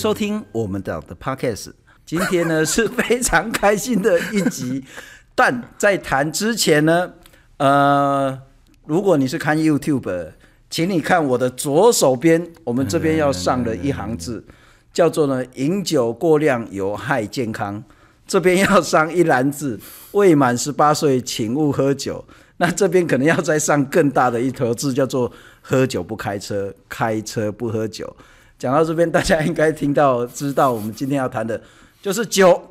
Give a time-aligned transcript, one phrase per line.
[0.00, 1.72] 收听我们的 Podcast。
[2.06, 4.82] 今天呢是非常开心的一集，
[5.36, 7.12] 但在谈之前呢，
[7.58, 8.40] 呃，
[8.86, 10.28] 如果你是看 YouTube，
[10.70, 14.42] 请你看我的左手边，我们这边要上的一行字，
[14.90, 17.84] 叫做呢“饮酒过量有害健康”。
[18.26, 19.78] 这边要上一篮字，
[20.12, 22.24] 未满十八岁请勿喝酒。
[22.56, 25.30] 那这边可能要再上更大的一头字，叫做
[25.60, 28.16] “喝酒不开车，开车不喝酒”。
[28.60, 31.58] 讲到这边，大家应该听到知道，我们今天要谈的
[32.02, 32.62] 就是酒，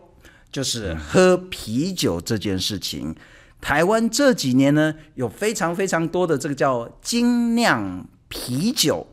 [0.51, 3.15] 就是喝啤酒这件事情。
[3.59, 9.07] 台湾这几年呢，有非常非常多的这个叫精酿啤酒，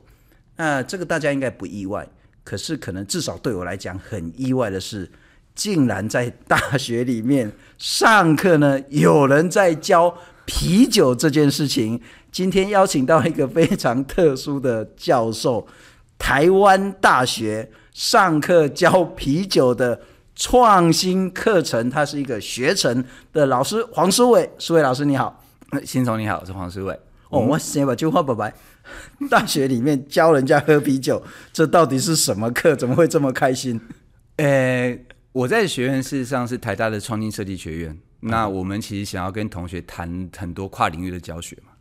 [0.57, 2.07] 那这个大家应该不意外。
[2.45, 5.11] 可是可能至少对我来讲很意外的是。
[5.55, 11.99] 竟然在大学里面上课呢，有人在教啤酒这件事情。
[12.31, 15.67] 今天邀请到一个非常特殊的教授，
[16.19, 20.01] 台湾大学上课教啤酒的
[20.35, 24.51] 创新课程，他是一个学程的老师黄书伟。
[24.59, 25.45] 书伟老师你好，
[25.85, 26.99] 新总你好，我是黄书伟。
[27.31, 28.55] 哦，我先把句话拜拜。
[29.29, 32.77] 大学里面教人家喝啤酒，这到底是什么课？
[32.77, 33.81] 怎么会这么开心？
[34.37, 35.07] 诶、欸。
[35.33, 41.73] 我在学院事实上是台大的创新设计学院，那我们其实想要跟同学谈很多跨领域的教学嘛。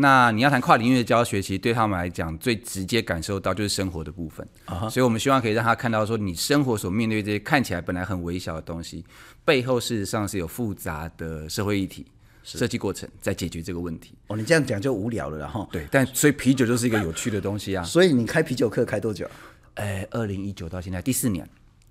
[0.00, 4.46] 那你要谈跨领域的教学，其实对他们来讲最直接感受到就是生活的部分。
[4.88, 9.04] 所以我们希望可以让他看到说，你生活所面对这些看起来本来很微小的东西，
[9.44, 12.06] 背后事实上是有复杂的社会议题、
[12.44, 14.14] 设计过程在解决这个问题。
[14.28, 17.82] 哦，你这样讲就无聊了，然后对，但所以啤酒就是一个有趣的东西啊。
[17.84, 19.28] 所以你开啤酒课开多久？
[19.74, 21.44] 哎，二零一九到现在第四年。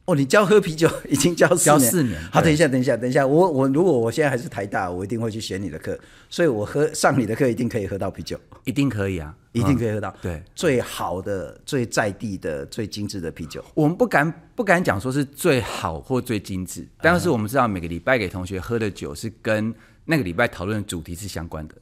[0.08, 2.17] 哦，你教喝啤酒已经教四年，教四年。
[2.32, 5.99] 好，等一下，等一下，等一下，我我如果我现在还是台大，我一定会去选你的课，
[6.30, 10.09] 所以我喝上你的课一定可以喝到啤酒，一定可以啊，一定可以喝到。
[10.09, 13.61] 嗯、对，最好的、最在地的、最精致的啤酒。
[13.73, 21.76] 我们不敢不敢讲说是最好或最精致，但是我们知道每个礼拜给同学喝的酒是跟那个礼拜讨论的主题是相关的。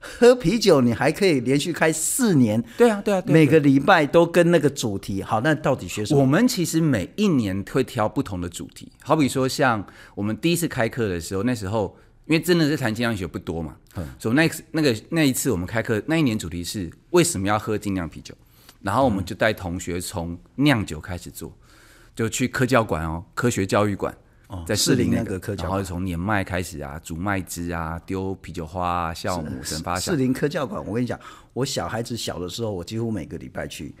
[0.00, 2.60] 喝啤酒，你还可以连续开四年。
[2.76, 5.22] 对啊，对啊，对啊，每个礼拜都跟那个主题。
[5.22, 6.20] 好，那到底学什么？
[6.20, 8.90] 我们其实每一年会挑不同的主题。
[9.02, 11.96] 好比说，像我们第一次开课的时候，那时候
[12.26, 18.34] 因为真的是谈精酿学不多嘛，嗯，所以那那个那一次我们开课那一年主题是为什么要喝精酿啤酒？
[18.82, 21.54] 然后我们就带同学从酿酒开始做，
[22.14, 24.16] 就去科教馆哦，科学教育馆。
[24.66, 30.00] 在士林那个科教馆，然后从年麦开始啊，煮麦汁啊，丢啤酒花啊，酵母神发酵。
[30.00, 31.18] 士林科教馆，我跟你讲，
[31.52, 33.94] 我小孩子小的时候，我几乎每个礼拜去，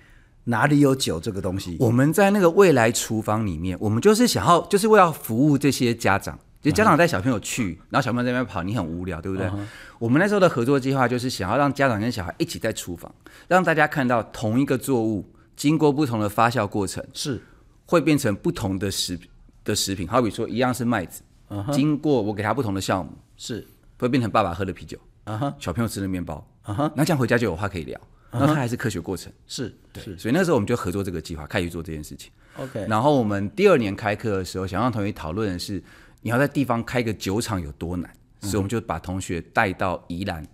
[0.44, 1.76] 哪里有酒这个东西？
[1.78, 9.46] 我们在那个未来厨房里面，我们就是想要，就是为了服务这些家长，就家长带小朋友去，然后小朋友在那边跑，你很无聊，对不对？
[9.48, 9.68] 嗯、
[9.98, 13.14] 我们那时候的合作计划就是想要让家长跟小孩一起在厨房，
[13.48, 15.24] 让大家看到同一个作物
[15.54, 17.40] 经过不同的发酵过程，是
[17.86, 19.30] 会变成不同的食品。
[19.64, 21.72] 的食品，好比说一样是麦子，uh -huh.
[21.72, 23.66] 经过我给他不同的酵母，是
[23.98, 25.54] 会变成爸爸喝的啤酒，uh -huh.
[25.58, 26.90] 小朋友吃的面包，uh.
[26.94, 27.98] 那这样回家就有话可以聊。
[28.32, 28.38] Uh.
[28.38, 32.30] 那它还是科学过程，是对是，所以那时候我们就合作这个计划，开始做这件事情。
[32.56, 35.82] OK，然后我们第二年开课的时候，想让同学讨论的是，
[36.22, 38.08] 你要在地方开个酒厂有多难，
[38.42, 40.46] 所以我们就把同学带到宜兰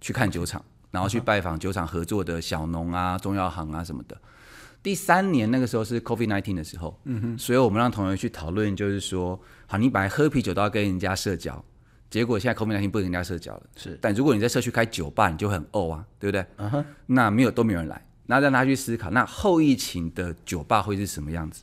[0.00, 4.20] 去看酒厂，然后去拜访酒厂合作的小农啊、中药行啊什么的。
[4.82, 11.62] 第三年那个时候是 COVID-19 的时候，嗯哼，所以我们让同学去讨论，就是说，好，你本来喝啤酒都要跟人家社交，
[12.08, 13.98] 结果现在 COVID-19 不跟人家社交了，是。
[14.00, 16.46] 但如果你在社区开酒吧，你就很哦啊，对不对？
[16.56, 21.62] 嗯哼，那没有都没有人来，那让他去思考，那后疫情的酒吧会是什么样子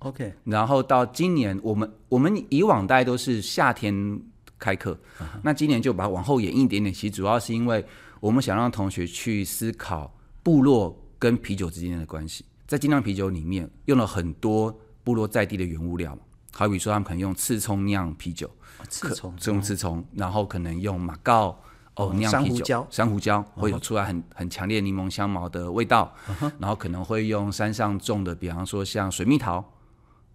[0.00, 0.34] ？OK。
[0.42, 4.20] 然后到今年，我们我们以往大概都是夏天
[4.58, 7.84] 开课，嗯，那今年就把它往后延一点点，其实主要是因为
[8.18, 12.44] 我们想让同学去思考部落跟啤酒之间的关系。
[12.66, 16.18] 在精酿啤酒里面用了很多部落在地的原物料，
[16.52, 18.50] 好比说他们可能用刺葱酿啤酒，
[18.88, 21.56] 刺葱用刺葱，然后可能用马告
[21.94, 26.12] 哦酿啤酒，珊瑚礁会有出来很很强烈柠檬香茅的味道，
[26.58, 29.64] 然后可能会用山上种的，比方说像水蜜桃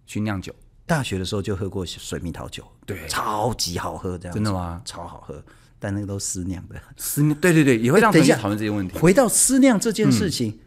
[0.06, 0.54] 去酿酒。
[0.86, 4.80] 大学的时候就喝过水蜜桃酒，对，超级好喝，这样真的吗？
[4.86, 5.44] 超好喝，
[5.78, 8.98] 但那个都私酿的，私酿对对对，也会让同学讨论这些问题。
[8.98, 10.48] 回到私酿这件事情。
[10.50, 10.58] 嗯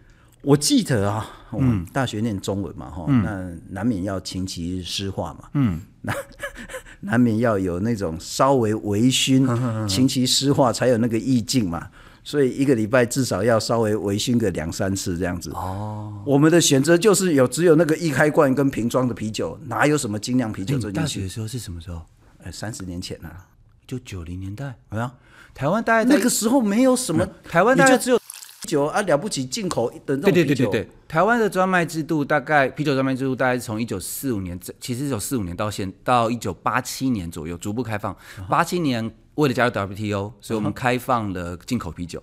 [0.45, 6.13] 我记得啊，我们大学念中文嘛，哈、嗯，那难免要琴棋诗画嘛，嗯，那
[7.01, 11.87] 难免要有那种稍微微醺，琴棋诗画才有那个意境嘛，
[12.23, 15.49] 所以一个礼拜至少要稍微微醺个两三次这样子。
[15.51, 20.91] 哦，我们的选择就是有只有那个易开罐跟瓶装的啤酒，哪有什么精酿啤酒这？
[20.91, 22.01] 大学的时候是什么时候？
[22.43, 23.47] 呃，三十年前啊，
[23.87, 24.75] 就九零年代。
[24.89, 25.11] 好像
[25.55, 28.19] 台湾大概那个时候没有什么，台湾大概只有。
[28.65, 38.15] 酒啊，了不起进口的那种对对对对对，台湾的专卖制度大概啤酒专卖制度大概是从一九四五年，其实一九四五年到现到一九八七年左右逐步开放。
[38.49, 42.21] 八七年为了加入 WTO，所以我们开放了进口啤酒，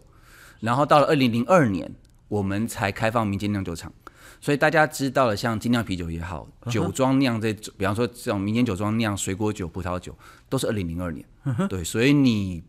[0.60, 1.94] 然后到了二零零二年，
[2.28, 3.92] 我们才开放民间酿酒厂。
[4.40, 10.16] 所以大家知道了，像精酿啤酒也好，酒庄酿这，比方说这种民间酒庄酿水果酒、葡萄酒，
[10.48, 11.24] 都是二零零二年。
[11.68, 12.62] 对，所以你。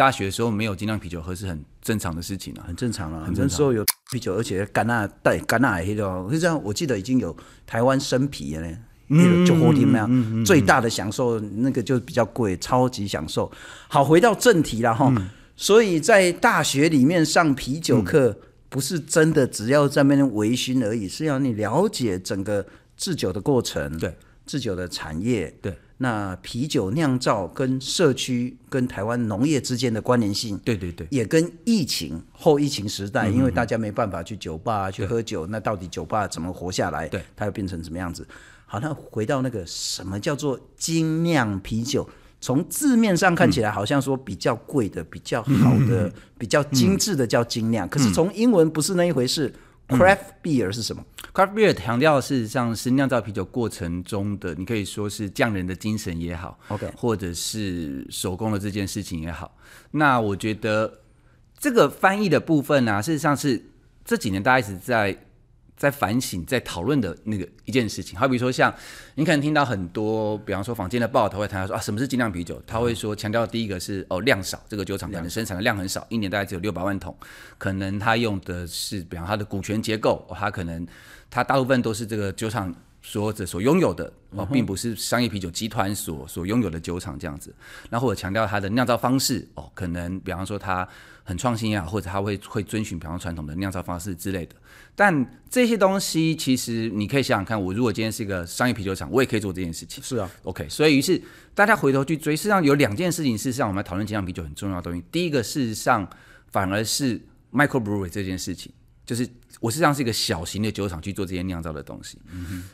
[0.00, 3.22] 大学的时候没有精酿啤酒喝是很正常的事情啊，很正常啊。
[3.26, 6.58] 很那时候有 啤酒，而且甘纳带甘纳黑的，是这样。
[6.64, 7.36] 我记得已经有
[7.66, 8.66] 台湾生啤了，
[9.08, 10.42] 嗯，就活听那样。
[10.42, 13.52] 最大的享受那个就比较贵，超级享受。
[13.88, 15.12] 好，回到正题了哈。
[15.18, 18.34] 嗯、所以在大学里面上啤酒课，
[18.70, 22.64] 不是真的只要在那边微醺而已，是要你了解整个
[22.96, 24.16] 制酒的过程，对，
[24.50, 25.76] 制酒的产业，对。
[26.02, 37.06] 那啤酒酿造跟社区跟台湾农业之间的关联性，对对对，也跟疫情后疫情时代，因为大家没办法去酒吧去喝酒，那到底酒吧怎么活下来？
[37.06, 38.26] 对，它又变成什么样子？
[38.64, 42.08] 好，那回到那个什么叫做精酿啤酒？
[42.40, 49.52] 从字面上看起来，好像说比较贵的、比较好的、比较精致的叫精酿，可是从英文不是那一回事。
[49.90, 59.56] Craft beer 是什么？Craft beer 强调的事实上是酿造啤酒过程中的，你可以说是匠人的精神也好，OK，或者是手工的这件事情也好。
[59.90, 61.00] 那我觉得
[61.58, 63.62] 这个翻译的部分呢、啊，事实上是
[64.04, 65.24] 这几年大家一直在。
[65.80, 68.70] 在反省、在讨论的那个一件事情，好比说像
[69.14, 72.62] 你可能听到很多，比方说坊间的报道会谈到说啊，什么是精酿啤酒？
[72.66, 77.16] 他会说强调第一个是哦量少，这个酒厂可能生产的量很少，一年大概只有六百万桶，
[77.56, 80.86] 可能他用的是比方他的股权结构，它、哦、可能
[81.30, 87.54] 他大部分都是这个酒厂所有者所拥有的哦，并不是商业啤酒集团所所拥有的酒厂这样子。
[87.88, 90.86] 那或者强调它的酿造方式哦，可能比方说它
[91.24, 94.54] 很创新啊，或者它会会遵循比方传统的酿造方式之类的。
[95.00, 100.04] 但这些东西其实你可以想想看，我如果今天是一个商业啤酒厂，我也可以做这件事情。
[100.04, 100.68] 是啊，OK。
[100.68, 101.18] 所以于是
[101.54, 105.02] 大家回头去追，事实上有两件事情，事实上我们来讨论精酿啤酒很重要的东西。
[105.10, 106.06] 第一个，事实上
[106.48, 107.18] 反而是
[107.50, 108.70] microbrewery 这件事情，
[109.06, 109.26] 就是
[109.58, 112.18] 我实际上是一个小型的酒厂去做这些酿造的东西。
[112.30, 112.64] 嗯哼。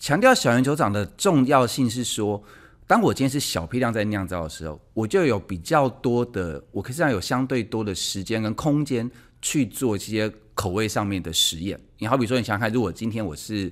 [0.00, 2.42] 强调小型酒厂的重要性是说，
[2.88, 9.08] 当我今天是小批量在酿造的时候，我就有比较多的，我可以这样有相对多的时间跟空间
[9.40, 10.32] 去做这些。
[10.56, 13.70] 口味上面的实验，你好比说，你想想看，如果今天我是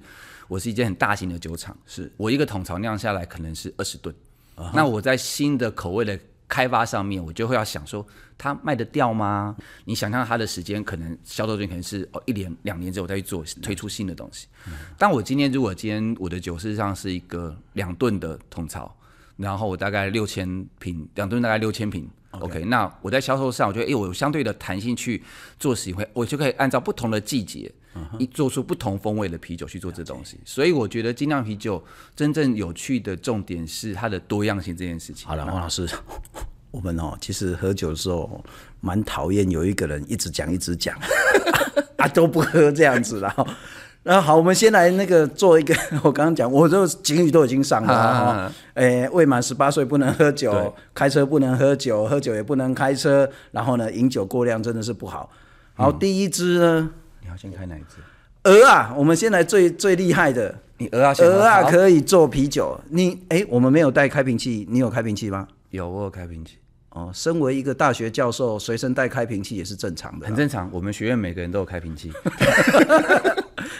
[0.48, 4.14] 我是一间很大型的酒厂，是我一个桶槽酿下来可能是二十吨
[4.56, 4.70] ，uh huh.
[4.75, 6.16] 那我在新的口味的
[6.46, 9.56] 开发上面，我就会要想说，它卖得掉吗？
[9.86, 14.46] 你想象它的时间可能销售时间可能是哦一年两年之后再去做推出新的东西。
[14.66, 14.94] Uh huh.
[14.98, 18.94] 但我今天如果今天我的酒事实上是一个两吨的桶槽，
[19.38, 22.06] 然后我大概六千瓶，两吨大概六千瓶。
[22.40, 25.22] OK，, okay 那我在销售上，我觉得，哎，我有相对的弹性去
[25.58, 27.70] 做实惠，我就可以按照不同的季节，
[28.19, 28.31] 一、uh huh.
[28.31, 30.38] 做出不同风味的啤酒去做这东西。
[30.44, 31.82] 所以我觉得精酿啤酒
[32.14, 35.26] 真正有趣的重点是它的多样性这件事情。
[35.26, 35.88] 好了，王老师，
[36.70, 38.44] 我们哦，其实喝酒的时候
[38.80, 40.98] 蛮讨厌有一个人一直讲一直讲，
[41.98, 43.47] 啊都不喝这样子，然后。
[44.06, 55.30] 那好，我们先来那个做一个， 我刚刚讲，我这警语都已经上了哈，诶，未满十八岁不能喝酒，对开车不能喝酒，喝酒也不能开车，然后呢，饮酒过量真的是不好。
[55.73, 56.90] 好，嗯、第一支呢，
[57.23, 57.96] 你要先开哪一支？
[58.44, 62.78] 鹅啊，我们先来最最厉害的，你鹅啊，鹅啊可以做啤酒。
[62.90, 65.49] 你诶，我们没有带开瓶器，你有开瓶器吗？
[65.70, 66.58] 有，我有开瓶器。
[66.90, 70.68] 哦，身为一个大学教授，随身带开瓶器也是正常的，很正常。
[70.70, 72.12] 我们学院每个人都有开瓶器。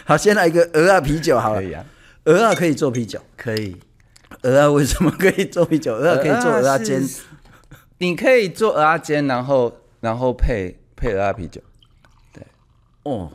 [0.05, 1.61] 好，先来一个鹅啊啤酒好了。
[1.61, 1.85] 可以啊，
[2.25, 3.75] 鹅啊可以做啤酒，可以。
[4.43, 5.95] 鹅啊为什么可以做啤酒？
[5.95, 7.01] 鹅啊可以做鹅啊煎。
[7.97, 11.59] 你可以做鹅啊煎，然后然后配配鹅啊啤酒。
[12.31, 12.45] 对。
[13.03, 13.31] 哦。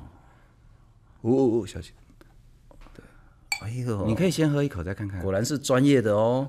[1.23, 1.93] 呜呜呜，小心。
[2.95, 3.05] 对。
[3.62, 5.21] 哎呦，你可以先喝一口再看看。
[5.21, 6.49] 果然是专业的哦。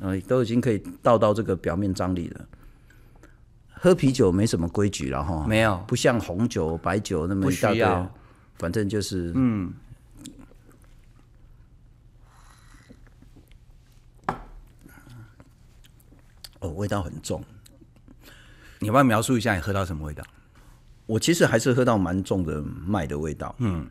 [0.00, 2.44] 呃，都已经可以倒到这个表面张力了。
[3.68, 7.82] 喝啤酒没什么规矩了哈，没有，不像红酒、白酒那么一大堆，
[8.62, 9.72] 反正就是嗯，
[16.60, 17.44] 哦，味道很重。
[18.78, 20.22] 你要不要描述一下你喝到什么味道？
[21.06, 23.52] 我其实还是喝到蛮重的麦的味道。
[23.58, 23.88] 嗯，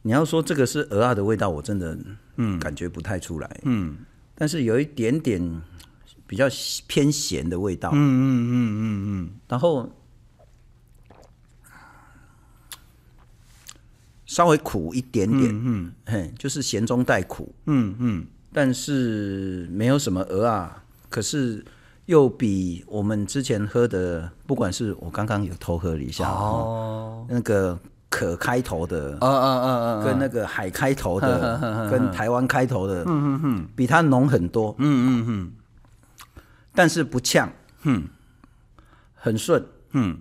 [0.00, 1.98] 你要说这个是鹅啊的味道，我真的
[2.36, 3.60] 嗯感觉不太出来。
[3.64, 3.98] 嗯。
[4.34, 5.62] 但是有一点点
[6.26, 6.46] 比较
[6.86, 9.94] 偏咸的味道，嗯嗯嗯嗯嗯，然后
[14.26, 21.64] 稍微苦一点点，嗯嘿，就是咸中带苦，嗯嗯，但是没有什么鹅啊，可是
[22.06, 27.78] 又比我们之前喝的，不管是我刚刚有偷喝了一下哦，那个
[28.08, 35.52] 可开头的，嗯嗯嗯嗯，跟那个海开头的， 跟台湾开头的，嗯嗯嗯，比它浓很多，嗯嗯嗯，
[36.74, 37.52] 但是不呛，
[37.82, 38.04] 嗯，
[39.14, 40.18] 很顺，嗯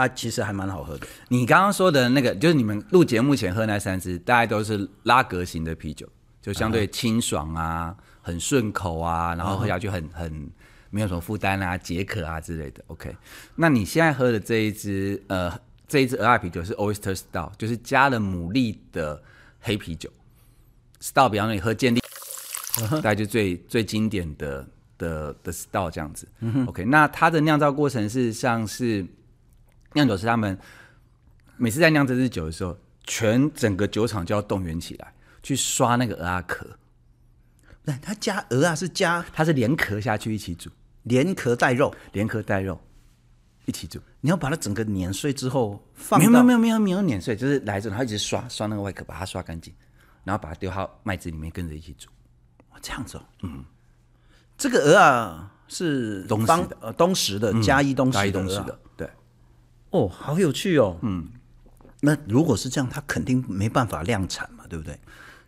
[0.00, 1.06] 啊，其实还蛮好喝的。
[1.28, 6.08] 你刚刚说的那个，就是你们录节目前喝那三支，大概都是拉格型的啤酒，
[6.40, 10.50] 就相对清爽啊，很顺口啊，然后喝下去很很
[10.88, 12.82] 没有什么负担啊，解渴啊之类的。
[12.86, 13.14] OK，
[13.56, 15.52] 那你现在喝的这一支，呃，
[15.86, 19.22] 这一支鹅爱啤酒是 Oyster Stout，就是加了牡蛎的
[19.60, 20.08] 黑啤酒。
[21.02, 22.00] Stout，比方说你喝健力，
[22.90, 24.66] 大概就最最经典的
[24.96, 26.26] 的的 Stout 这样子。
[26.66, 29.06] OK，那它的酿造过程是像是。
[29.92, 30.58] 酿酒师他们
[31.56, 36.66] 每次在酿这支酒的时候，全整个酒厂就要动员起来，去刷那个鹅啊壳。
[37.82, 40.70] 不是，他加鹅啊，是加，它是连壳下去一起煮，
[41.04, 42.80] 连壳带肉，连壳带肉
[43.64, 43.98] 一起煮。
[44.20, 49.74] 你要把它整个碾碎之后放，没有没有没有没有没有碾碎，就是来着，然后一直刷刷那个外壳，把它刷干净，
[50.24, 52.08] 然后把它丢到麦子里面跟着一起煮。
[52.82, 53.64] 这样子哦，嗯，
[54.56, 58.78] 这个鹅啊是东方，呃，东石的嘉义东石东石的。
[59.90, 60.98] 哦，好有趣哦。
[61.02, 61.28] 嗯，
[62.00, 64.98] 那如果是这样，它肯定没办法量产嘛，对不对？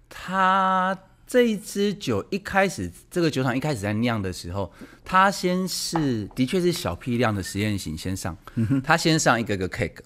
[0.09, 4.73] 它这一支酒一开始，这个酒厂一开始在酿的时候，
[5.05, 8.37] 它先是的确是小批量的实验型先上，
[8.83, 10.01] 它先上一个个 cake，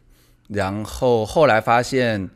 [0.49, 2.29] 然后后来发现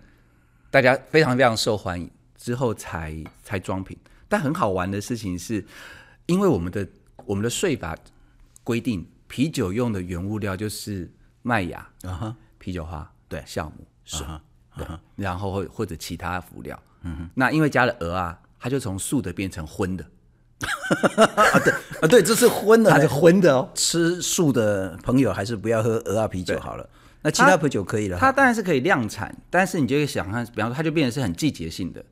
[0.70, 3.14] 大家非常非常受欢迎，之后才
[3.44, 3.96] 才装瓶。
[4.26, 5.64] 但很好玩的事情是，
[6.24, 6.88] 因为我们的
[7.26, 7.94] 我们的税法
[8.64, 11.10] 规定，啤酒用的原物料就是。
[11.42, 14.26] 麦芽啊哈，啤酒花对，酵母水
[14.76, 20.04] 对，然后或或者其他辅料，嗯哼，那因为加了鹅啊，它就从素的变成荤的，
[21.26, 23.70] 啊对啊对，这是荤的，它是荤的哦。
[23.74, 26.88] 吃素的朋友还是不要喝鹅啊啤酒好了，
[27.22, 28.18] 那其他啤酒可以了。
[28.18, 32.04] 它当然是可以量产，但是你就会想看，比方说它就变成是很季节性的，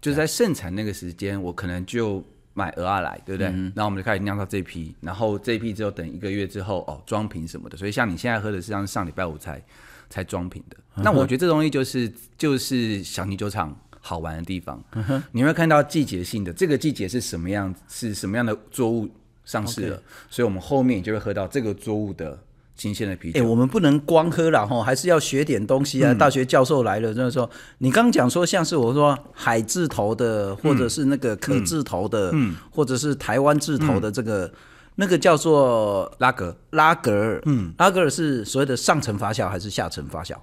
[0.00, 2.24] 就是在盛产那个时间，我可能就。
[2.58, 3.46] 买鹅啊来，对不对？
[3.48, 7.76] 嗯、然后我们就开始酿造这批，然后这批之后等一个月之后哦，装瓶什么的。
[7.76, 9.62] 所以像你现在喝的是像上礼拜五才
[10.10, 10.76] 才装瓶的。
[10.96, 14.82] 嗯、那我觉得这东西就是就是小泥酒厂好玩的地方。
[14.92, 19.08] 嗯、你会看到季节性的，这个季节是什么样，是什么样的作物
[19.44, 22.36] 上市了.所以我们后面就会喝到这个作物的。
[22.78, 26.12] 新鲜的啤酒，哎、欸，我们不能光喝了哈，还是要学点东西啊。
[26.12, 34.52] 嗯、大学教授来了，就是说，你刚讲说像是我说海字头的，或者是那个可字头的，嗯，或者是台湾字头的这个，嗯、
[34.94, 40.36] 那个叫做拉格拉格尔，嗯，拉格尔是所谓的上层发酵还是下层发酵？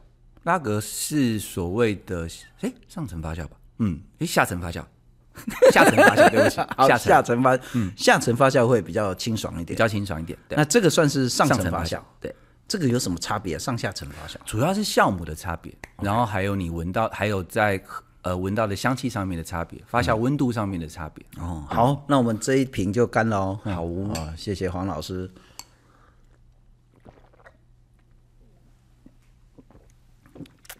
[0.44, 2.27] 拉格是所谓的
[2.60, 3.58] 哎、欸、上层发酵吧？
[3.80, 4.84] 嗯，哎、欸、下层发酵。
[5.72, 6.56] 下层发酵，对不起，
[6.88, 10.38] 下下层发，嗯，下层发酵会比较清爽一点，比较清爽一点。
[10.50, 12.34] 那这个算是上层发酵，对，
[12.68, 13.60] 这个有什么差别啊？
[13.60, 17.82] 上下层发酵主要是酵母的差别，然后还有你闻到，还有在
[18.22, 21.25] 呃闻到的香气上面的差别，发酵温度上面的差别。
[21.38, 23.60] 哦，好，那我们这一瓶就干了哦。
[23.63, 23.84] 好
[24.20, 25.30] 啊，谢谢黄老师。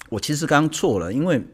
[0.10, 1.46] 我其实刚错了，因为。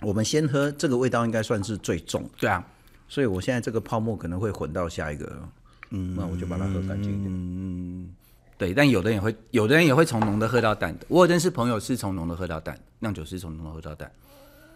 [0.00, 2.64] 我们先喝这个味道应该算是最重，对啊，
[3.08, 5.48] 所以我现在这个泡沫可能会混到下一个，
[5.90, 7.26] 嗯，那我就把它喝干净一点。
[7.26, 8.10] 嗯，
[8.58, 11.06] 对，但有的人也会，有的人也会从浓的喝到淡的。
[11.08, 14.10] 我有认识朋友是从浓的喝到淡，酿酒师从浓的喝到淡，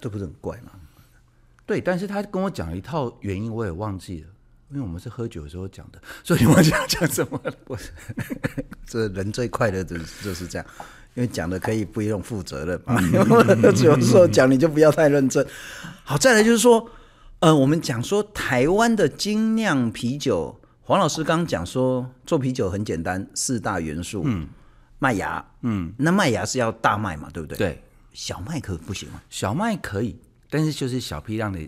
[0.00, 0.72] 这不是很怪吗？
[1.66, 4.28] 对，但是他跟我讲了一套原因，我也忘记了，
[4.70, 7.54] 因为我们是喝酒的时候讲的，所以我想讲什么了。
[7.66, 7.78] 我
[8.86, 10.66] 这人最快乐的就是这样。
[11.14, 13.00] 因为讲的可以不用负责任嘛，
[13.83, 15.45] 有时候讲你就不要太认真。
[16.05, 16.88] 好，再来就是说，
[17.40, 24.49] 呃，我们讲说台湾的精酿啤酒，黄老师刚刚讲说做啤酒很简单，四大元素，嗯，
[24.99, 27.59] 麦芽，嗯，那麦芽是要大麦嘛，对不对？
[27.59, 29.21] 对，小麦可不行吗？
[29.29, 30.17] 小麦可以，
[30.49, 31.59] 但是就是小批量的。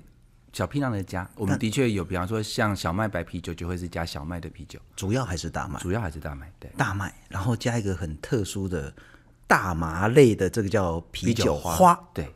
[0.53, 8.93] 小批量的加，我们的确有，比方说像小麦白啤酒就会是加小麦的啤酒，主要还是大麦，主要还是大麦，对，大麦，然后加一个很特殊的。
[9.47, 12.33] 大麻类的这个叫啤酒花，对，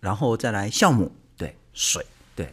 [0.00, 2.04] 然后再来酵母，对，水，
[2.34, 2.52] 对，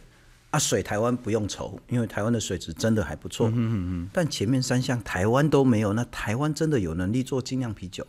[0.50, 3.72] 啊，水台湾不用愁，因为台湾的水质真的还不错，嗯嗯
[4.04, 4.10] 嗯。
[4.12, 8.06] 但前面三项台湾都没有，那台湾真的有能力做精酿啤酒，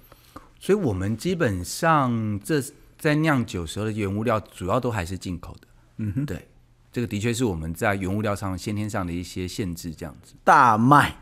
[0.60, 2.64] 所以我们基本上这
[2.98, 5.68] 在酿酒时候的原物料主要都还是进口的，
[5.98, 6.48] 嗯哼，对，
[6.94, 10.34] 这个的确是我们在原物料上先天上的一些限制，这样子。
[10.46, 11.18] 大麦，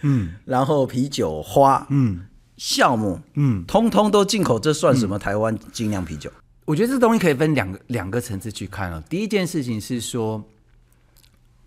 [0.00, 2.26] 嗯， 然后啤酒花，嗯。
[2.62, 6.30] 酵母，嗯，通通都进口，这算什么台湾精酿啤酒？
[6.64, 9.02] 我觉得这东西可以分两个两个层次去看哦。
[9.10, 10.40] 第一件事情是说，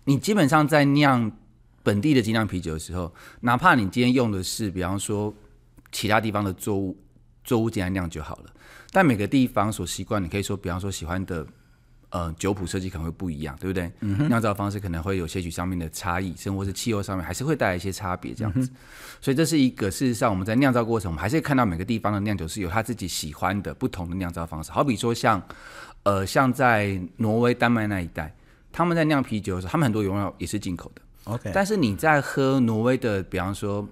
[0.04, 1.30] 你基本上在酿
[1.82, 5.34] 本地的精酿啤酒的时候，哪怕你今天用的是，比方说
[5.92, 6.96] 其他地方的作物
[7.44, 8.44] 作物进来酿就好了，
[8.90, 11.46] 但每个地方所习惯，你可以说，比方说喜欢的。
[12.10, 13.90] 呃，酒谱设计可能会不一样，对不对？
[14.00, 18.70] 嗯、酿造方式可能会有些许上面的差异，甚或是气候上面还是会带来一些差别，这样子。
[18.70, 18.76] 嗯、
[19.20, 24.70] 所以这是一个事实上我们在酿造过程，我们还是会看到每个地方的酿酒是有他自己喜欢的不同的酿造方式。
[24.70, 25.42] 好比说像，
[26.04, 28.34] 呃，像在挪威、丹麦那一带，
[28.72, 31.02] 他们在酿啤酒的时候，他们很多原料也是进口的。
[31.24, 33.86] OK，但是你在喝挪威的，比方说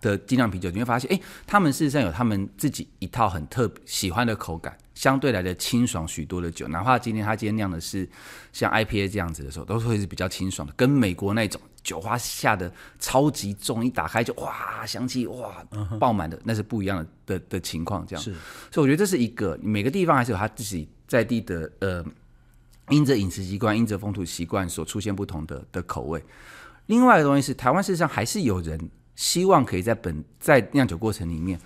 [0.00, 4.76] 的精酿啤酒，你会发现，哎，他们事实上有他们自己一套很特喜欢的口感。
[4.94, 8.08] 相对来的清爽许多的酒，哪怕今天他今天酿的是
[8.52, 15.64] 像 IPA 这样子的时候，都会是比较清爽的，跟美国那种酒花下的超级重，一打开就哇香气哇
[16.00, 18.04] 爆满的，那是不一样的的的情况。
[18.08, 18.32] 这样是，
[18.72, 22.04] 所以我觉得这是一个每个地方还是有他自己在地的呃，
[22.88, 26.20] 因着饮食习惯、因着风土习惯所出现不同的的口味。
[26.86, 31.58] 另外一个东西是，台湾事实上还是有人希望可以在本在酿酒过程里面。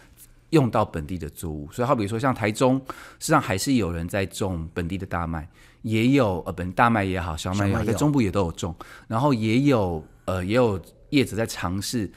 [0.53, 2.77] 用到本地的作物，所以好比说像台中，
[3.19, 5.49] 实际上还是有人在种本地的大麦，
[5.81, 8.77] 也有呃本大麦也好，小麦也好，在中部也都有种，
[9.09, 10.79] 然后也有呃也有
[11.09, 12.13] 业者在尝试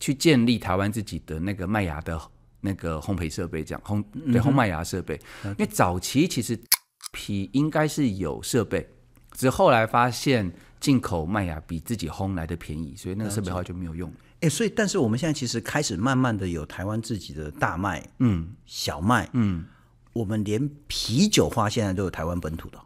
[0.00, 2.20] 去建立台湾自己的那个麦芽的
[2.60, 6.58] 那个烘焙设备，这样烘对烘麦芽设备，嗯、因为早期其实
[7.12, 8.84] 皮应该是有设备，
[9.30, 14.12] 只是后来发现进口麦芽比自己烘来的便宜，所以那个设备后来就没有用。
[14.40, 19.64] 哎，所以，但是我们现在其实开始慢慢的有台湾自己的大麦，嗯，小麦，嗯，
[20.12, 22.78] 我们连啤酒花现在都有台湾本土的，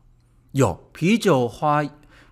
[0.53, 1.83] 有啤酒花，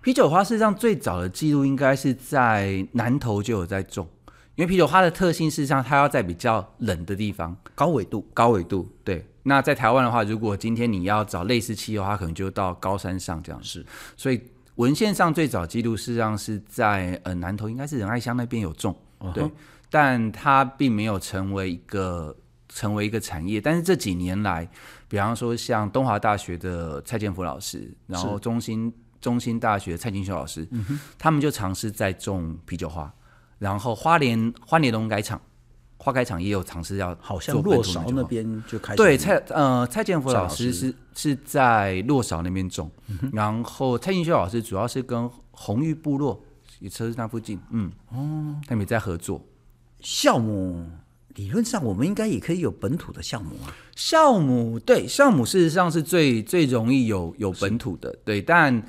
[0.01, 4.07] 啤酒花事实上最早的记录应该是在南投就有在种，
[4.55, 9.25] 因为啤酒花的特性事实上它要在比较冷的地方，高纬度，高纬度，对。
[9.43, 14.41] 那在台湾的话，如果今天你要找类似气候的话，可能就到高山上这样是，所以
[14.75, 18.95] 文献上最早记录事实上是在呃南投，应该是仁爱乡那边有种。
[19.33, 19.51] 对，uh huh.
[19.89, 22.35] 但它并没有成为一个
[22.67, 23.59] 成为一个产业。
[23.59, 24.69] 但是这几年来，
[25.07, 33.11] 比方说像东华大学的蔡建福老师，然后中兴中兴大学蔡金秀老师，嗯、他们就尝试在种啤酒花。
[33.57, 35.41] 然后花莲花莲农改场
[35.97, 38.97] 花改厂也有尝试要，好像洛韶那边就开始。
[38.97, 46.41] 对，蔡呃蔡建福老师是是在洛韶那边种，嗯、然后蔡金秀老师主要是跟红玉部落。
[46.79, 49.45] 也车子那附近，嗯，哦，他们也在合作。
[50.01, 50.85] 酵母
[51.35, 53.75] 理论上，我们应该也可以有本土的酵母啊。
[53.95, 58.41] 酵母对，酵母事实上是最最容易有有本土的，对。
[58.41, 58.81] 但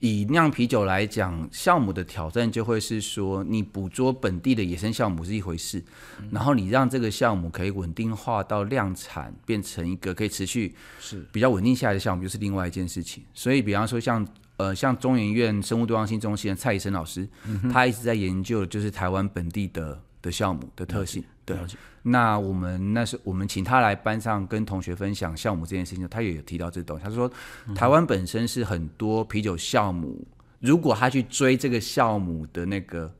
[0.00, 5.82] 以酿啤酒来讲，酵母的挑战就会是说，你捕捉本地的野生酵母是一回事，
[6.20, 13.24] 嗯、然后你让这个酵母可以稳定化到量产，变成一个可以持续是比较稳定下来的酵母，就是另外一件事情。
[13.32, 14.26] 所以，比方说像。
[14.58, 21.22] 呃，像中研院生物多样性中心的蔡医生老师，嗯、他一直在研究就是台湾本地的的酵母的特性。
[21.44, 21.56] 对，
[22.02, 27.04] 那我们那是我们请他来班上跟同学分享酵母这件事情，他也有提到这东西。
[27.04, 27.30] 他说，
[27.72, 30.26] 台湾本身是很多啤酒酵母，
[30.58, 33.14] 如果他去追这个酵母的那个，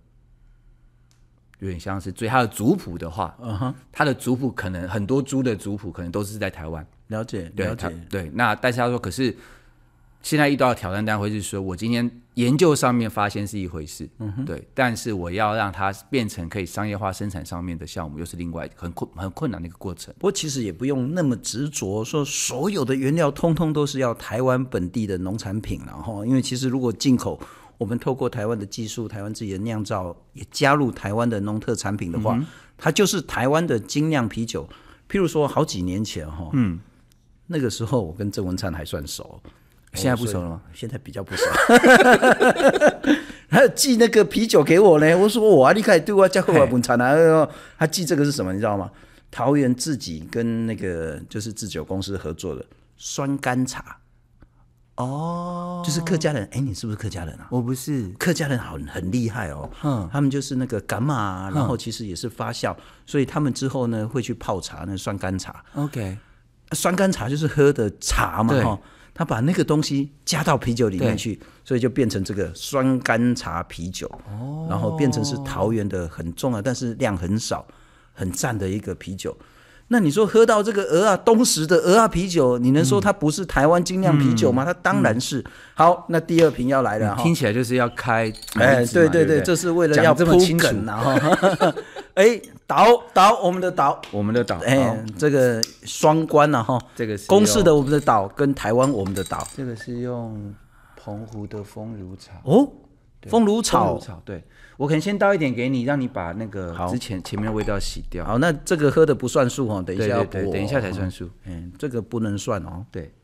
[1.61, 6.85] 有点像是追他的族谱的话，嗯哼，他的族谱可能很多猪的族谱可能都是在台湾。
[7.07, 8.29] 了解，了解，对。
[8.35, 9.37] 那但是他说，可是。
[10.23, 20.13] 现在遇到的挑战，单会是说，我今天研究上面发现是一回事，嗯哼，对，但是我要让它变成可以商业化生产上面的项目，又是另外很困很困难的一个过程。
[20.19, 27.41] 不过其实也不用那么执着，说所有的原料通通都是要台湾本地的农产品，然后，因为其实如果进口，
[27.79, 34.69] 我们透过台湾的技术、台湾自己的酿造，也加入台湾的农特产品的话，嗯、它就是台湾的精酿啤酒。
[35.09, 36.79] 譬如说好几年前哈，嗯，
[37.47, 39.41] 那个时候我跟郑文灿还算熟。
[39.95, 40.61] 现在不熟了吗？
[40.65, 41.45] 哦、现在比较不熟。
[43.51, 47.49] 还有寄那个啤酒给我呢，我说我啊，你开对我叫我文灿啊，
[47.79, 48.53] 他寄这个是什么？
[48.53, 48.91] 你知道吗？
[49.31, 52.65] 桃园自己跟那个就是制酒公司合作的
[52.97, 53.99] 酸甘茶。
[54.97, 56.43] 哦，就是客家人。
[56.45, 57.47] 哎、欸，你是不是客家人啊？
[57.51, 59.71] 我不是，客家人很很厉害哦。
[59.85, 65.65] 嗯，他们就是那个干嘛，然后其实也是发酵，嗯、所以他们之后呢会去泡茶，那酸甘茶。
[65.75, 66.19] OK，
[66.73, 68.79] 酸甘茶就是喝的茶嘛，哈。
[69.19, 77.67] 他把那个东西加到啤酒里面去，所以就变成这个酸甘茶啤酒，哦、然后变成是桃园的很重要，但是量很少，
[78.13, 79.37] 很赞的一个啤酒。
[79.89, 84.63] 那你说喝到这个鹅啊东石的鹅啊啤酒，你能说它不是台湾精酿啤酒吗？
[84.63, 85.45] 嗯、它当然是。
[85.75, 91.13] 好，那第二瓶要来了，听起来就是要开，哎，对对对，这是为了要铺梗，然后，
[92.19, 100.53] 哎，岛岛，我们的岛，我们的岛，哎，这个双关了哈，这个是公式的我们的岛跟台湾我们的岛，这个是用
[100.97, 102.33] 澎湖的风乳草。
[102.43, 102.69] 哦，
[103.29, 104.43] 风炉草，草，对，
[104.77, 106.89] 我可能先倒一点给你，让你把那个好。
[106.89, 108.25] 之前前面的味道洗掉。
[108.25, 111.31] 好，那这个喝的不算数哦，等一下等一下才算数。
[111.45, 112.85] 嗯，这个不能算哦。
[112.91, 113.15] 对，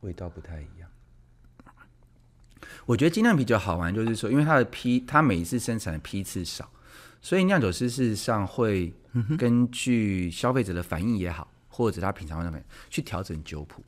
[0.00, 0.90] 味道不太一样。
[2.86, 6.68] 我觉得精酿啤酒好玩，就是说，因为它的批，它每一次生产的批次少，
[7.22, 8.92] 所以酿酒师事实上会
[9.38, 13.82] 根据消费者的反应也好，或者他品尝上面去调整酒谱。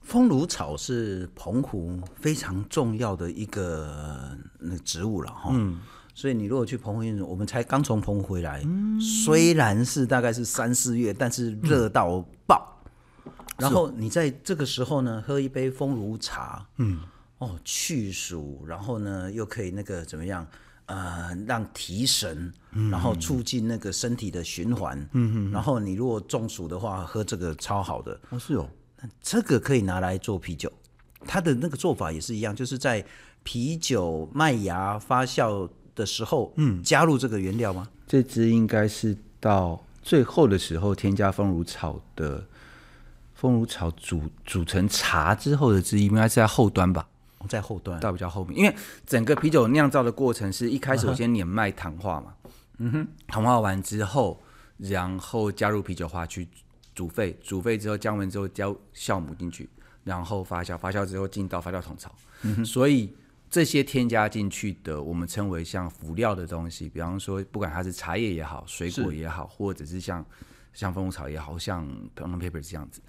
[0.00, 5.50] 风炉草是澎湖非常重要的一个那植物了哈。
[5.52, 5.80] 嗯。
[6.14, 12.80] 所以你如果去澎湖，我们才刚从澎湖回来，嗯、虽然是大概是三四月，但是热到爆。
[13.24, 17.00] 嗯、然后你在这个时候呢，喝一杯风炉茶，嗯。
[17.38, 20.46] 哦，去暑，然后呢，又可以那个怎么样？
[20.86, 24.98] 呃，让提神，嗯、然后促进那个身体的循环。
[25.12, 25.50] 嗯哼。
[25.52, 28.18] 然后你如果中暑的话，喝这个超好的。
[28.30, 28.66] 哦，是哦。
[29.20, 30.72] 这个可以拿来做啤酒，
[31.26, 33.04] 它的那个做法也是一样，就是在
[33.42, 37.88] 啤酒麦芽发酵的时候，嗯，加入这个原料吗？
[38.06, 42.44] 这支应该是到最后的时候添加风乳草的，
[43.34, 47.06] 风乳草煮煮成茶之后的汁，应该是在后端吧。
[47.46, 48.00] 在后端。
[48.00, 48.74] 到比较后面，因为
[49.06, 52.34] 整个啤酒酿造的过程是一开始我先碾麦糖化嘛，
[52.78, 54.42] 嗯哼，糖化完之后，
[54.78, 56.48] 然后加入啤酒花去
[56.94, 59.68] 煮沸，煮沸之后降温之后加酵母进去，
[60.02, 63.14] 然后发酵，发酵之后进到发酵桶槽，嗯哼，所以
[63.48, 70.24] 这些添加进去的，我们称为像辅料的东西，比方说不管它是茶叶也好，水果也好，或者是像
[70.72, 73.00] 像风炉草也好，像 pen and paper 这样子，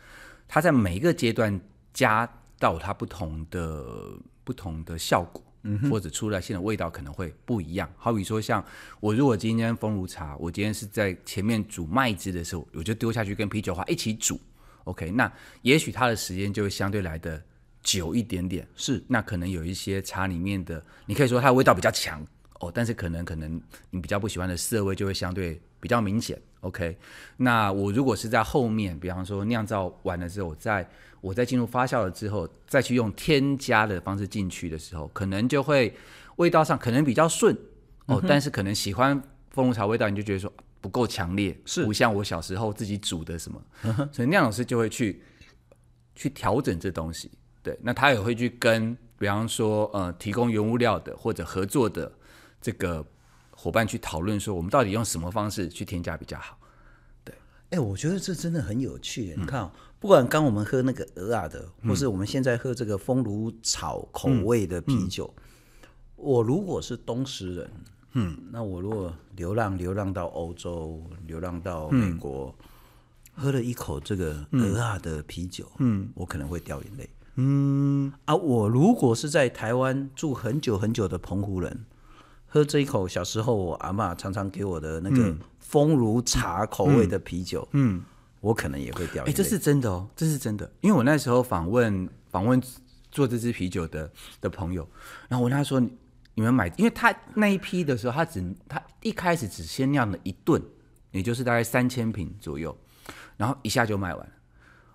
[0.47, 1.59] 它在每一个阶段
[1.93, 2.29] 加。
[2.59, 3.85] 到它不同的
[4.43, 7.89] 不同的效果，嗯，或者出来现的味道可能会不一样。
[7.97, 8.63] 好比说，像
[8.99, 14.39] 我如果今天风炉茶，我今天是在前面煮麦汁的时候，我就丢下去跟啤酒花一起煮
[14.83, 17.41] ，OK，那也许它的时间就会相对来的
[17.81, 18.67] 久一点点。
[18.75, 22.25] 是，那可能有一些茶里面的，你可以说它的味道比较强
[22.59, 26.37] 哦，但是可能可能你比较不喜欢的涩味就会相对比较明显。
[26.61, 26.97] OK，
[27.37, 30.87] 那我如果是在后面，比方说酿造完了之后，在
[31.21, 35.93] 我在进入发酵了之后，再去用添加的方式进去的时候，可能就会
[36.35, 37.55] 味道上可能比较顺
[38.07, 41.85] 哦，嗯、但是可能喜欢风炉茶味道，你就觉得说不够强烈，是。
[41.85, 45.21] 不像我小时候自己煮的什么，嗯、所以酿老师就会去
[46.15, 47.31] 去调整这东西。
[47.63, 52.11] 对，那他也会去跟比方说呃提供原物料的或者合作的
[52.61, 53.05] 这个
[53.59, 56.57] 伙伴去讨论说，我们到底用什么方式去添加比较好。
[57.25, 57.35] 对，
[57.71, 59.35] 哎、欸，我觉得这真的很有趣。
[59.37, 59.71] 你看、哦。
[59.73, 65.29] 嗯不管刚我们喝那个鹅啊的，或是我们现在喝这个风炉草口味的啤酒，
[66.15, 67.71] 我如果是东石人，
[68.13, 72.55] 嗯，那我如果流浪流浪到欧洲，流浪到美国，
[73.35, 78.09] 嗯、喝了一口这个鹅啊的啤酒，嗯，我可能会掉眼泪，嗯。
[78.23, 81.85] 啊，我如果是在台湾住很久很久的澎湖人，
[82.49, 87.97] 喝这一口小时候我阿嬷常常给我的那个风如茶口味的啤酒，嗯。
[87.97, 88.03] 嗯
[88.41, 89.21] 我可能也会掉。
[89.23, 90.71] 哎、欸，这是真的哦，这是真的。
[90.79, 92.63] 因为我那时候访问访问
[93.11, 94.09] 做这支啤酒的
[94.39, 94.87] 的朋友，
[95.27, 95.77] 然后我问他说
[96.35, 96.71] ：“你们买？
[96.77, 100.63] 因为他那一批的时候，他只他一开始只先酿了一吨，
[101.11, 102.73] 也就是大概三千瓶左右，
[103.35, 104.33] 然后一下就卖完了。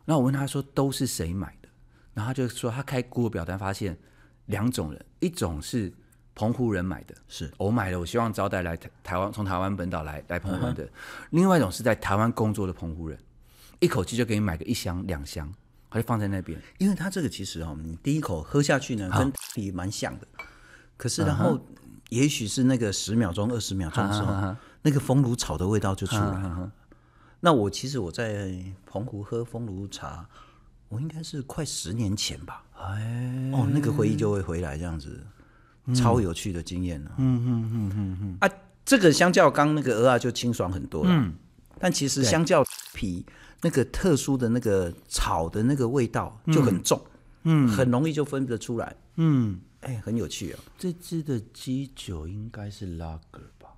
[0.07, 1.69] 然后我问他说：都是谁买的？
[2.14, 3.99] 然后他就说他开 Google 表单发现
[4.47, 5.93] 两种人，一种是
[6.35, 10.90] 澎湖人买的，是我买的，我希望招待来台台湾从台湾本岛来来澎湖的；嗯、
[11.31, 13.18] 另外一种是在台湾工作的澎湖人。”
[13.81, 15.53] 一口气就给你买个一箱两箱，
[15.90, 16.59] 他就放在那边。
[16.79, 20.27] 因为它这个其实哦，你第一口喝下去呢，跟啤蛮像的。
[20.97, 21.61] 可是然后，
[22.09, 26.73] 也许是那个十秒钟、二十秒钟的时候，那个风炉草的味道就出来了。
[27.40, 28.55] 那我其实我在
[28.87, 30.27] 澎湖喝风炉茶，
[30.88, 32.64] 我应该是快十年前吧。
[32.79, 35.20] 哎，哦，那个回忆就会回来，这样子，
[35.92, 37.11] 超有趣的经验呢。
[37.18, 38.37] 嗯嗯嗯嗯嗯。
[38.40, 38.49] 啊，
[38.85, 41.11] 这个相较刚那个鹅啊就清爽很多了。
[41.11, 41.35] 嗯。
[41.79, 43.27] 但其实相较皮。
[43.62, 47.03] 那个特殊的那个草的那个味道就很重，
[47.44, 50.59] 嗯，很容易就分得出来，嗯，哎，很有趣哦。
[50.77, 53.70] 这支的基酒应该是拉格吧？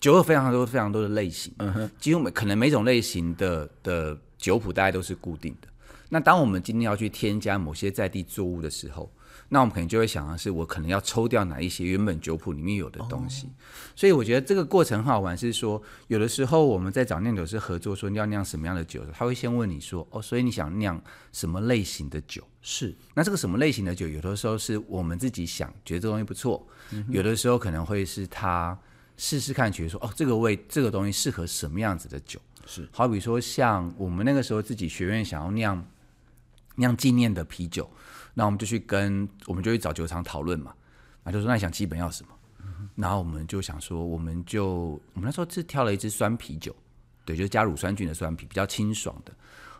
[0.00, 5.68] 酒有非常多非常多的类型，嗯哼，几乎每可能每种类型的的酒谱大概都是固定的。
[6.08, 9.12] 那当我们今天要去添加某些在地作物的时候，
[9.50, 13.46] 那我们可能就会想的是，我可能要抽掉哪一些原本酒谱里面有的东西。
[13.46, 13.50] 哦、
[13.96, 21.00] 所以我觉得这个过程很好玩，是说有的时候我们在找酿酒师合作，说你要酿什么样的酒，他会先问你说，哦，所以你想酿
[21.32, 22.46] 什么类型的酒？
[22.60, 22.94] 是。
[23.14, 28.78] 那这个什么类型的酒，有的时候是我们自己想觉得这东西不错，嗯、有的时候可能会是他
[29.16, 32.38] 试试看，觉得说哦，这个味这个东西适合什么样子的酒？
[32.66, 35.86] 是，好比说像我们那个时候自己学院想要酿
[36.76, 37.88] 酿纪念的啤酒，
[38.38, 40.72] 那我们就去跟我们就去找酒厂讨论嘛，
[41.24, 42.30] 那就说那你想基本要什么？
[42.94, 46.72] 然后我们就想说，我们就我们那时候是挑了一支酸啤酒，
[47.24, 49.32] 对，就是加乳酸菌的酸啤，比较清爽的。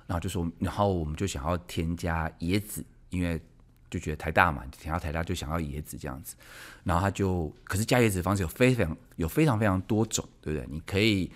[0.09, 3.41] 然后就说，然后我们就想要添加椰子，因为
[3.89, 6.35] 就觉得台大嘛，填到台大就想要椰子这样子。
[6.83, 10.67] 然后他就，可是加椰子的方式有非常有非常非常多种，对不对？
[10.69, 11.31] 你可以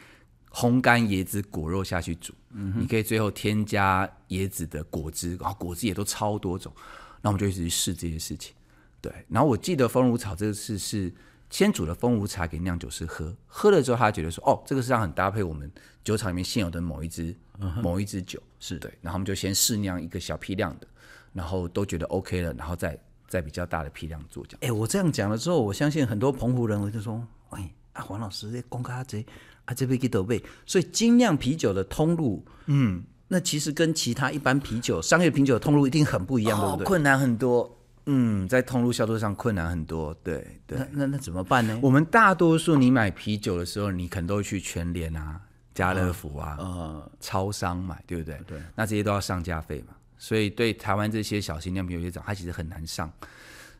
[0.50, 6.74] 烘干椰子果肉下去煮，你可以最后添加椰子的果汁，然后果汁也都超多种。
[7.22, 8.54] 那我们就一直去试这些事情，
[9.00, 9.11] 对。
[9.28, 11.11] 然后我记得风炉草这个事是
[11.48, 15.72] 先煮了风炉茶给酿酒师喝，喝了之后他觉得说，哦，这个实际上很搭配我们
[16.04, 18.92] 酒厂里面现有的某一支、嗯、某一支酒，是对。
[19.00, 20.87] 然后我们就先试酿一个小批量的，
[21.32, 22.98] 然后都觉得 OK 了，然后再。
[23.28, 29.24] 再比较大的批量做这样，哎，我这样讲了之后，我相信很多澎湖人我就说，哎，啊黄老师这公开这
[29.64, 33.02] 啊这边给都背，所以精酿啤酒的通路，嗯，
[33.33, 36.85] 那其实跟其他一般啤酒、商业啤酒的通路一定很不一样，哦、对不对？
[36.85, 40.77] 困难很多，嗯，在通路销售上困难很多，对对。
[40.79, 41.81] 那那那怎么办呢？
[41.83, 45.40] 我们大多数你买啤酒的时候，你可能都会去全联啊、
[45.75, 48.38] 家乐福啊、呃、嗯、超商买，对不对？
[48.47, 49.95] 对，那这些都要上架费嘛。
[50.18, 53.11] 所以对台湾这些小型量啤酒厂，它其实很难上，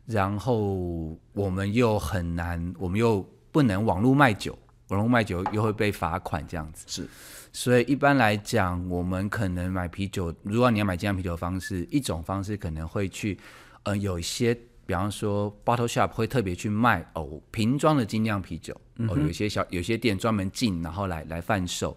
[0.07, 4.59] 然后我们又很难，我们又不能网络卖酒，
[4.92, 6.85] 网络卖酒又会被罚款这样子。
[6.87, 7.09] 是，
[7.52, 13.38] 所以一般来讲，我们可能买啤酒，如果你要买精酿啤酒的方式，一种方式可能会去，
[13.85, 14.55] 呃，有一些，
[14.87, 18.78] 比方说 bottle shop 会特别去卖哦瓶装的精酿啤酒，
[19.09, 21.96] 哦，有些小有些店专门进，然后来来贩售。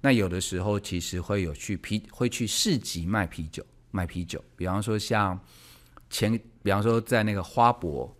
[0.00, 3.64] 那有的时候其实会有去啤会去市集卖啤酒。
[3.94, 5.38] 卖啤酒，比方说像
[6.08, 8.10] 前，比方说在那个花博，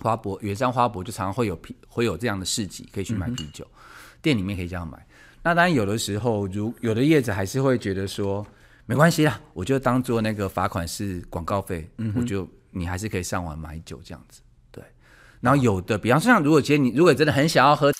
[0.00, 3.78] 花博远山花博就常常会有啤，会有这样的市集，可以去买啤酒，嗯、
[4.22, 5.06] 店里面可以这样买。
[5.42, 8.46] 那当然有的时候，如有的业者还是会觉得说，
[8.86, 14.40] 没关系啦，我就当做那个罚款是广告费，嗯、我就你还是可以上网买酒这样子。
[14.70, 14.82] 对，
[15.40, 17.92] 然后有的，比方说像如果今天你如果真的很想要喝，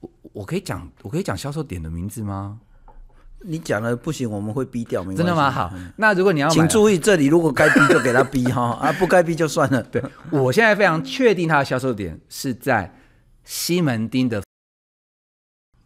[0.00, 2.60] 我我可以讲我可以讲销售点的名字吗？
[3.46, 5.04] 你讲了不行，我们会逼掉。
[5.04, 5.50] 真的吗？
[5.50, 9.82] 好，那如果你要，请注意这里，如果该逼就给他逼哈， 啊，不该逼就算了。
[9.84, 12.90] 对，我现在非常确定它的销售点是在
[13.44, 14.42] 西门町的。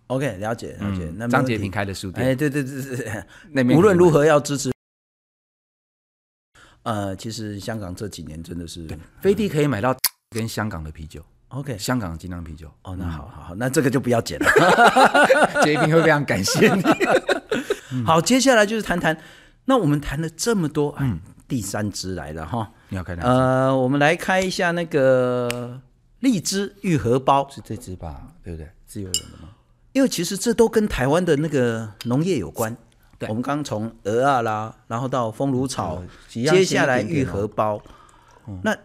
[0.07, 1.13] OK，了解了解。
[1.17, 2.29] 那张杰平开的书店。
[2.29, 4.71] 哎，对对对对， 那无论如何要支持。
[6.85, 8.87] 呃，其实香港这几年真的是
[9.21, 9.95] 飞地可以买到
[10.31, 11.23] 跟香港的啤酒。
[11.49, 12.71] OK，香港的精酿啤酒。
[12.83, 14.47] 哦，那好好好，那这个就不要剪了。
[15.63, 16.83] 杰平会非常感谢你。
[18.05, 19.17] 好，接下来就是谈谈，
[19.65, 23.23] 那我们谈了这么多，嗯，第三支来了哈，你要开哪？
[23.23, 25.81] 呃，我们来开一下那个
[26.21, 28.29] 荔枝玉荷包，是这支吧？
[28.43, 28.69] 对不对？
[28.87, 29.51] 自由人的吗？
[29.93, 32.77] 因为其实这都跟台湾的那个农业有关。
[33.19, 37.83] 对，我们刚从鹅啊啦，然后到风炉草，接下来玉荷包，
[38.63, 38.77] 那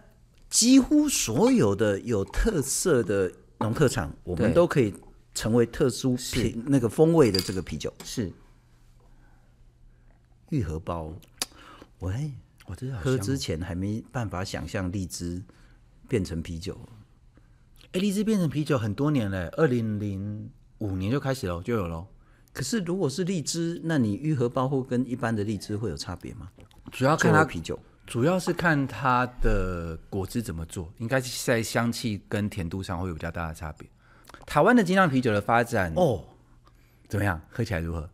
[0.50, 4.94] 几乎所有的有特色的农特产，我们都可以
[5.36, 8.32] 成为特殊品那个风味的这个啤酒是。
[10.54, 11.12] 玉荷包，
[12.02, 12.32] 喂，
[12.68, 15.42] 我这喝之前还没办法想象荔枝
[16.08, 16.78] 变成啤酒。
[17.94, 22.06] 哎，荔枝变成啤酒很多年了，二零零五年就开始了，就有了。
[22.54, 26.52] 可是如果是荔枝，那你愈合包会跟一般的荔枝会有差别吗？
[26.92, 33.90] 主要看它啤酒，主要是看它的果汁怎么做，应该是在香气跟甜度上会有比较大的差别。
[34.46, 36.24] 台湾的精酿啤酒的发展哦，
[37.08, 37.42] 怎么样？
[37.50, 38.08] 喝起来如何？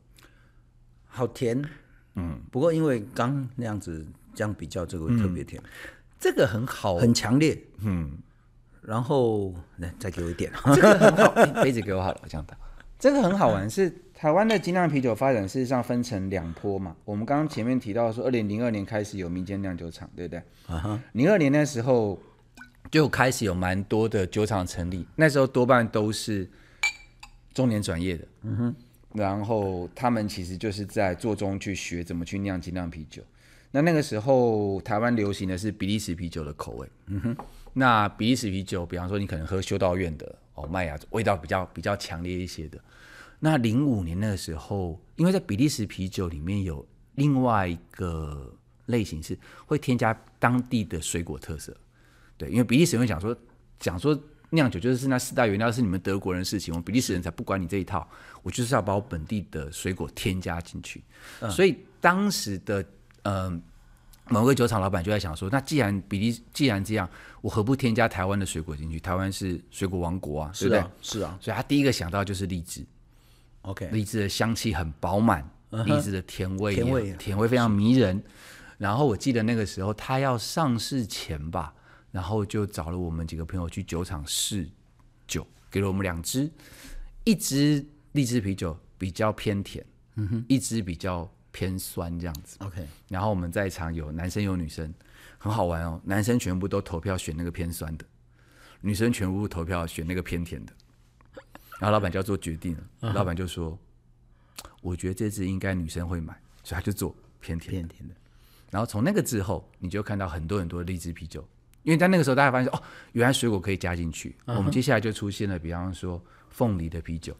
[1.05, 1.61] 好甜。
[2.19, 4.05] 嗯，不过因为刚那样子
[4.35, 5.69] 这样比较，这个会特别甜，嗯，
[6.19, 7.57] 这个很好，很强烈。
[7.81, 8.11] 嗯，
[8.81, 12.55] 然后来再给我一点， 这个很好， 欸，杯子给我好了，这样的。
[12.99, 16.93] 这个很好玩，是台湾的精酿啤酒发展，事实上分成两波嘛。
[17.05, 20.39] 我们刚刚前面提到说，二零零二年开始有民间酿酒厂，对不对？
[20.67, 22.19] 啊哈，零二年那时候
[22.91, 26.49] 就开始有蛮多的酒厂成立，那时候多半都是
[27.53, 28.27] 中年转业的。
[28.43, 28.75] 嗯哼。
[29.13, 33.23] 然后他们其实就是在做中去学怎么去酿精酿啤酒。
[33.71, 36.87] 那那个时候台湾流行的是比利时啤酒的口味。
[37.07, 37.37] 嗯哼。
[37.73, 42.79] 那比利时啤酒，比方说你可能喝修道院的哦麦芽，味道比较比较强烈一些的。
[43.39, 48.53] 那零五年那个时候，因为在比利时啤酒里面有另外一个
[48.87, 51.75] 类型是会添加当地的水果特色。
[52.37, 53.35] 对，因为比利时会讲说
[53.79, 54.19] 讲说。
[54.51, 58.07] 酿酒就是那四大原料是你们德国人的事情，我们比利时人才不管你这一套。
[58.41, 61.03] 我就是要把我本地的水果添加进去，
[61.41, 62.81] 嗯、所以当时的
[63.23, 63.61] 嗯、呃、
[64.29, 67.07] 某个酒厂老板就在想说，那既然比利既然这样，
[67.41, 68.97] 我何不添加台湾的水果进去？
[68.97, 70.83] 台湾是水果王国啊，对不对？
[71.01, 71.37] 是啊。
[71.41, 72.81] 所以他第一个想到就是荔枝。
[73.63, 78.23] OK，荔枝的香气很饱满，嗯荔枝的甜味甜味甜味非常迷人。
[78.77, 81.73] 然后我记得那个时候他要上市前吧，
[82.11, 84.67] 然后就找了我们几个朋友去酒厂试
[85.27, 86.51] 酒，给了我们两支，
[87.23, 92.57] 一支荔枝啤酒比较偏甜，嗯哼，一支比较偏酸这样子。
[92.61, 94.93] OK，然后我们在场有男生有女生，
[95.37, 96.01] 很好玩哦。
[96.03, 98.05] 男生全部都投票选那个偏酸的，
[98.81, 100.73] 女生全部投票选那个偏甜的。
[101.79, 103.79] 然后老板就要做决定了，嗯、老板就说
[104.81, 108.13] ：“我觉得这支应该女生会买，所以他就做偏甜偏甜的。”
[108.69, 111.47] 然后从那个之后，你就看到很多很多荔枝啤酒，
[111.89, 112.79] 因为在那个时候大家发现哦，
[113.13, 114.35] 原来水果可以加进去。
[114.45, 117.35] 嗯、我们接下来就出现了，比方说凤梨的啤酒，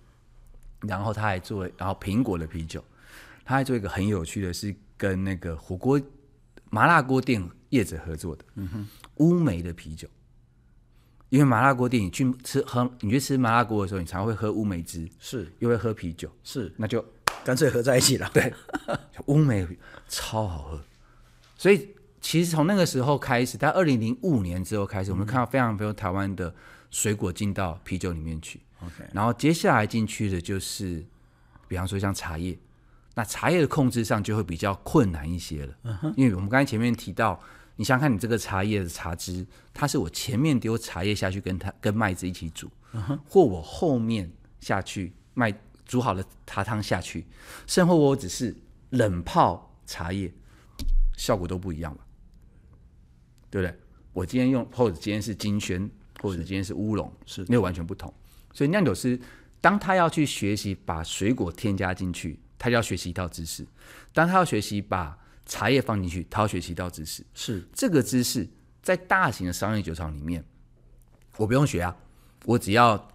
[0.81, 2.83] 然后他还做，然后苹果的啤酒，
[3.45, 6.01] 他还做一个很有趣的是跟那个火锅
[6.71, 10.07] 麻辣锅店业者合作的，嗯哼，乌梅的啤酒。
[11.29, 17.05] 因为麻辣锅店，你去吃喝，你去吃麻辣锅的时候，你常会喝乌梅汁，是，又会喝啤酒，是，那就
[17.45, 18.27] 干脆合在一起了。
[18.33, 18.51] 对，
[19.27, 19.67] 乌梅
[20.07, 20.81] 超好喝。
[21.55, 21.87] 所以
[22.21, 26.53] 其实从那个时候开始，在二零零五年之后开始，嗯、我们看到非常多台湾的
[26.89, 28.59] 水果进到啤酒里面去。
[28.81, 31.05] OK，然后接下来进去的就是，
[31.67, 32.57] 比方说像茶叶，
[33.15, 35.73] 那茶叶的控制上就会比较困难一些了。
[35.83, 37.39] 嗯哼，因为我们刚才前面提到。
[37.75, 42.69] 你想想看，你这个茶叶的茶汁，它是我前面丢茶叶下去跟它跟麦子一起煮，
[43.25, 44.29] 或我后面
[44.59, 45.49] 下去麦
[45.85, 47.25] 煮好了茶汤下去，
[47.67, 48.53] 甚或我只是
[48.89, 50.29] 冷泡茶叶，
[51.15, 52.03] 效果都不一样吧？
[53.49, 53.75] 对不对？
[54.13, 55.89] 我今天用，或者今天是金萱，
[56.21, 58.13] 或者今天是乌龙，是那完全不同。
[58.53, 59.19] 所以酿酒师
[59.61, 63.63] 当他要去学习把水果添加进去，他就要学习一套知识；
[64.13, 68.47] 当他要学习把茶叶放进去，他要学习一套知识，是这个知识
[68.81, 70.43] 在大型的商业酒厂里面，
[71.37, 71.95] 我不用学啊，
[72.45, 73.07] 我只要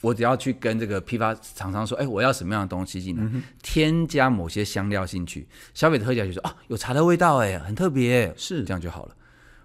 [0.00, 9.16] 我只要去跟这个批发厂商说，哎，我要什么样的东西进来，嗯、添加某些香料进去，消费者喝起来就说，啊，有茶的味道，哎，很特别，是这样就好了。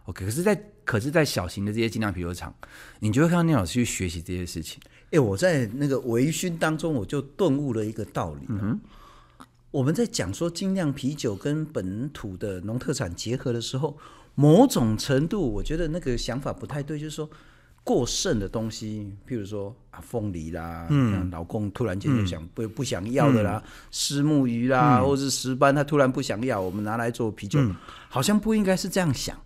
[0.06, 2.54] OK，可是在，在可是，在小型的这些精酿啤酒厂，
[3.00, 4.80] 你就会看到聂老师去学习这些事情。
[5.12, 8.46] 哎，我在那个微醺当中，我就顿悟了一个道理。
[8.50, 8.80] 嗯
[9.72, 13.98] 我们在讲说精酿啤酒跟本土的农特产结合的时候，
[14.34, 17.30] 某种程度我觉得那个想法不太对，就是说
[17.86, 27.76] 过剩的东西，譬如说啊凤梨啦，嗯，老公突然间就想不、嗯、不想要的啦，虱、嗯、目鱼啦，嗯、或是石斑，他突然不想要，我们拿来做啤酒，嗯、
[28.10, 29.40] 好像不应该是这样想，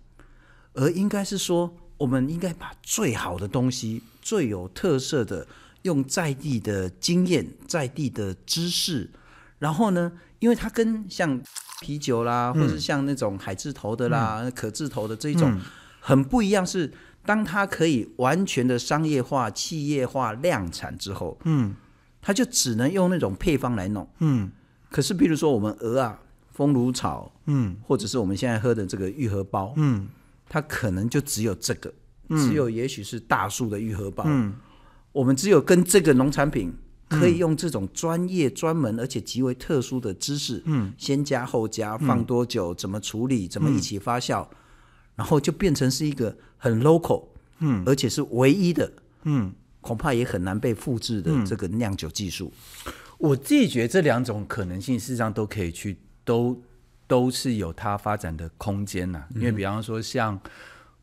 [0.72, 5.46] 而应该是说，我们应该把最好的东西、最有特色的，
[5.82, 9.10] 用在地的经验、在地的知识。
[9.58, 11.38] 然后呢，因为它跟像
[11.82, 15.60] 啤酒啦，嗯、或是像那种海字头的啦、嗯、可字头的这一种
[16.00, 16.90] 很不一样，是
[17.24, 21.74] 当它可以完全的商业化、企业化量产之后，嗯，
[22.20, 24.50] 它就只能用那种配方来弄，嗯。
[24.90, 30.08] 可是，比如说我们鹅啊、风炉草，嗯，或者是我们现在喝的这个愈合包，嗯，
[30.48, 31.92] 它可能就只有这个，
[32.30, 34.54] 只有也许是大树的愈合包，嗯，
[35.12, 36.74] 我们只有跟这个农产品。
[37.10, 44.46] 可以用这种专业、专门而且极为特殊的知识，嗯，先加后加，放多久，怎么处理，怎么一起发酵，
[45.16, 47.26] 然后就变成是一个很 local，
[47.58, 48.90] 嗯，而且是唯一的，
[49.24, 52.52] 嗯，恐怕也很难被复制的这个酿酒技术。
[53.18, 56.62] 我自己觉得这两种可能性事实上都可以去，都
[57.06, 59.24] 都是有它发展的空间呐。
[59.34, 60.40] 因为比方说，像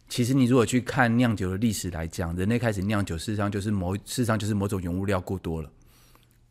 [0.09, 5.69] 其实你如果去看酿酒的历史来讲，人类开始酿酒，事实上就是某事实上就是某种原物料过多了。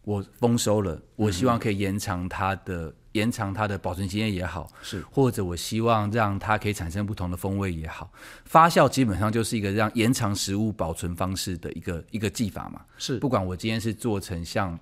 [0.07, 8.09] 我丰收了，我希望可以延长它的、嗯、延长它的保存期间也好，是或者我希望让它可以产生不同的风味也好，
[8.45, 12.83] 发酵基本上就是一个让延长食物保存方式的一个一个技法嘛。
[12.97, 14.79] 是，不管我今天是做成像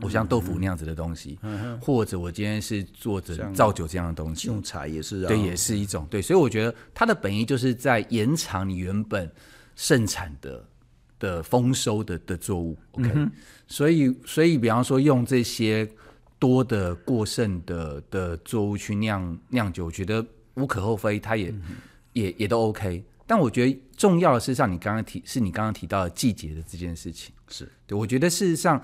[0.00, 9.28] 我像豆腐那样子的东西，嗯、或者我今天是做着造酒这样的东西，用茶也是、啊、对，也是一种对，所以我觉得它的本意就是在延长你原本
[9.74, 10.64] 盛产的。
[11.22, 13.30] 的丰收的的作物，OK，、嗯、
[13.68, 15.88] 所以所以比方说用这些
[16.36, 21.62] 多的过剩的的作物去酿酿酒，我觉得无可厚非，它也、嗯、
[22.12, 23.04] 也也都 OK。
[23.24, 27.96] 但我觉得重要的是像你刚刚提，是你刚刚提到的季节的这件事情，是对。
[27.96, 28.82] 我觉得事实上，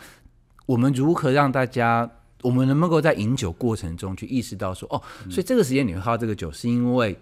[0.64, 2.08] 我们如何让大家，
[2.42, 7.18] 我们能不能够在饮酒过程中去意识到说，哦，嗯、所以这个时间你会喝到这个酒，是因为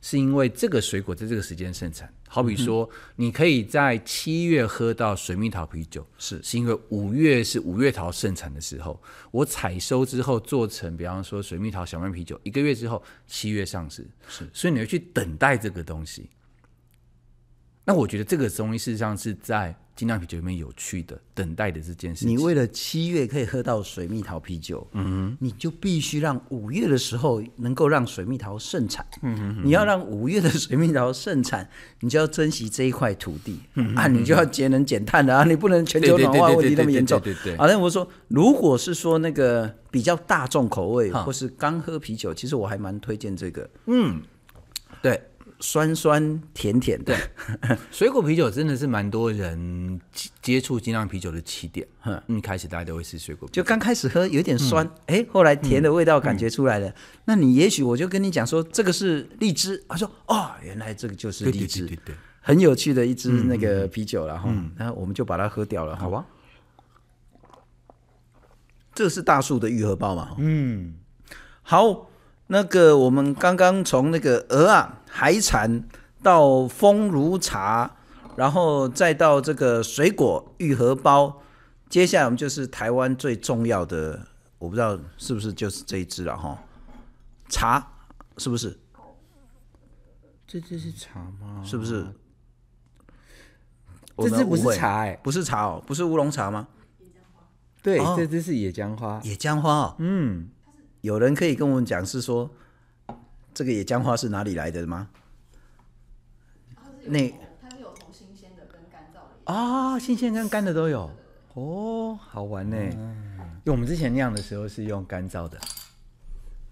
[0.00, 2.12] 是因为这个水果在这个时间盛产。
[2.28, 16.30] 好比说，你可以在七月喝到水蜜桃啤酒，是是因为五月是五月桃盛产的时候，我采收之后做成，比方说水蜜桃小麦啤酒，一个月之后七月上市，是，所以你会去等待这个东西。
[17.84, 22.30] 那我觉得这个东西事实上是在精酿啤酒里面有趣的，等待的这件事情。
[22.30, 29.06] 你为了七月可以喝到水蜜桃啤酒，嗯哼，你就必须让五月的时候能够让水蜜桃盛产。
[29.20, 31.68] 嗯哼，你要让五月的水蜜桃盛产，
[32.00, 33.60] 你就要珍惜这一块土地。
[33.74, 37.20] 嗯啊，你就要节能减碳的啊，你不能全球暖化问题那么严重。
[37.20, 37.56] 对对对。
[37.58, 43.68] 好，那我说，如果是说那个比较大众口味，或是刚喝啤酒，其实我还蛮推荐这个。
[43.84, 44.22] 嗯，
[45.02, 45.20] 对。
[45.60, 47.14] 酸酸甜甜的，
[47.92, 50.00] 水果啤酒真的是蛮多人
[50.40, 51.86] 接触精酿啤酒的起点。
[52.04, 56.88] 嗯，一开始大家都会吃水果啤酒，就刚开始喝有点酸，哎、嗯，后来甜的味道感觉出来了。
[56.88, 56.94] 嗯、
[57.26, 64.44] 那你也许我就跟你讲说，这个是荔枝，他说哦，原来这个就是荔枝，对对对对，很有趣的一支那个啤酒了哈。
[64.48, 66.24] 嗯，然后我们就把它喝掉了，好吧？
[68.94, 70.34] 这是大树的愈合包嘛？
[70.38, 70.94] 嗯，
[71.62, 72.06] 好。
[72.52, 75.84] 那个，我们刚刚从那个鹅啊海产
[76.22, 77.96] 到风炉茶，
[78.36, 81.42] 然后再到这个水果玉荷包，
[81.88, 84.26] 接下来我们就是台湾最重要的，
[84.58, 86.62] 我不知道是不是就是这一支了哈？
[87.48, 87.86] 茶
[88.38, 88.78] 是不是？
[90.46, 91.62] 这支是茶吗？
[91.64, 92.06] 是不是？
[94.16, 96.68] 这支不是茶哎，不是茶哦，不是乌龙茶吗？
[97.82, 99.20] 对，这支是野姜花。
[99.24, 100.50] 野姜花哦，嗯。
[101.00, 102.50] 有人可以跟我们讲，是说
[103.52, 105.08] 这个野姜花是哪里来的吗？
[107.04, 107.28] 那
[107.60, 111.10] 它是有从新鲜的跟干燥的啊，新鲜跟干的都有
[111.54, 112.76] 哦，好玩呢。
[112.76, 115.58] 因为我们之前酿的时候是用干燥的。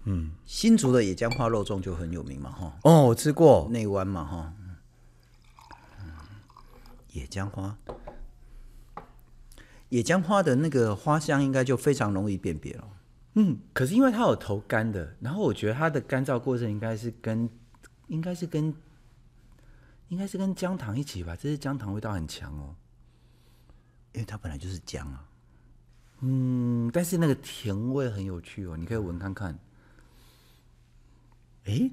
[0.05, 2.77] 嗯，新竹的野姜花肉粽就很有名嘛，哈。
[2.83, 4.53] 哦，我吃过内湾嘛，哈。
[7.11, 7.75] 野姜花，
[9.89, 12.87] 野姜花的那个花香应该就非常容易辨别了。
[13.33, 17.47] 嗯，可是因为它有头干的，然后我觉得它的干燥过程应该是跟，
[18.07, 18.73] 应该是跟，
[20.07, 22.75] 应该是跟姜糖一起吧，这是姜糖味道很强哦，
[24.13, 25.23] 因为它本来就是姜啊。
[26.21, 29.57] 嗯，但是那个甜味很有趣哦，你可以闻看看。
[31.65, 31.91] 哎、欸，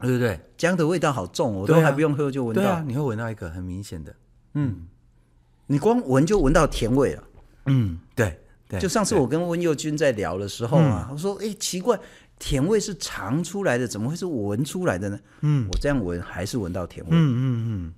[0.00, 4.14] 对对对，姜的味道好重，我都还不用喝就闻到，对啊，你会闻到一个很明显的，
[4.54, 4.86] 嗯，
[5.66, 7.24] 你光闻就闻到甜味了，
[7.66, 8.40] 嗯，对。
[8.80, 11.96] 就上次我跟温佑君在聊的时候啊，我说：“哎，奇怪，
[12.38, 17.10] 甜味是尝出来的，怎么会是闻出来的呢？”嗯，我这样闻还是闻到甜味。
[17.12, 17.94] 嗯嗯嗯，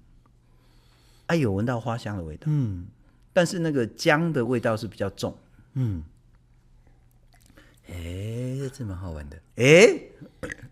[1.28, 2.42] 哎，有闻到花香的味道。
[2.46, 2.86] 嗯，
[3.32, 5.34] 但是那个姜的味道是比较重。
[5.72, 6.04] 嗯，
[7.88, 9.38] 哎，这蛮好玩的。
[9.56, 9.98] 哎，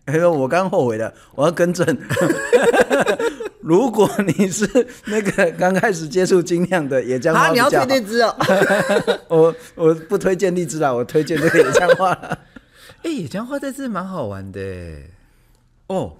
[0.07, 1.85] 哎呦，我刚后悔了，我要更正。
[3.59, 4.65] 如果你是
[5.05, 8.33] 那个刚开始接触精酿的野姜花，你要推荔枝哦。
[9.27, 12.11] 我我不推荐荔枝啦，我推荐这个野姜花。
[13.03, 14.61] 哎、欸，野姜花在这蛮好玩的
[15.87, 16.15] 哦。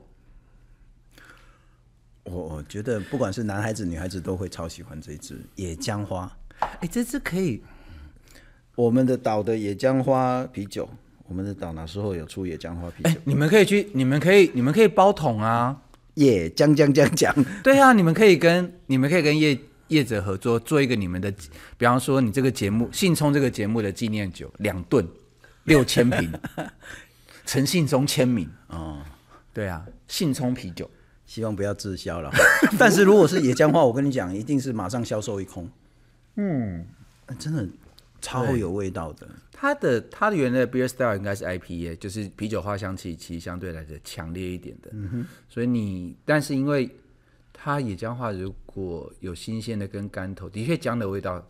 [2.24, 6.30] 我我觉得不管是男孩子女孩子都会超喜欢这一支野姜花。
[6.60, 7.64] 哎、欸，这支可以。
[8.76, 10.88] 我们的岛的野姜花啤酒，
[11.28, 13.10] 我们的岛哪时候有出野姜花啤酒？
[13.10, 15.82] 欸、你们可以去，你们可以，你们可以包桶啊。
[16.16, 19.56] 耶，姜姜姜姜，对啊，你们可以跟你们可以跟业
[19.90, 21.32] 业者合作，做一个你们的，
[21.78, 25.08] 比方说你这个节目信聪这个节目的纪念酒，两吨
[25.66, 26.34] 六千瓶，
[27.46, 29.00] 陈信聪签名哦，
[29.54, 30.90] 对啊，信聪啤酒，
[31.28, 32.32] 希望不要滞销了。
[32.80, 35.70] 但是如果是野姜花，我跟你讲，一定是马上销售一空。
[36.38, 36.84] 嗯，
[37.38, 37.64] 真的
[38.22, 39.28] 超有味道的。
[39.52, 44.92] 它的它的原来的 beer style 应该是 IPA，就是啤酒花香气其实相对来的强烈一点的。
[44.94, 46.90] 嗯哼，所以你但是因为
[47.52, 51.44] 它野姜花如果有新鲜的跟干头，的确姜的味道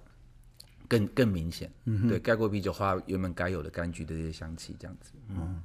[0.87, 1.69] 更更明显。
[1.83, 5.11] 嗯哼，对，盖过啤酒花原本该有的柑橘的这些香气这样子。
[5.27, 5.61] 嗯，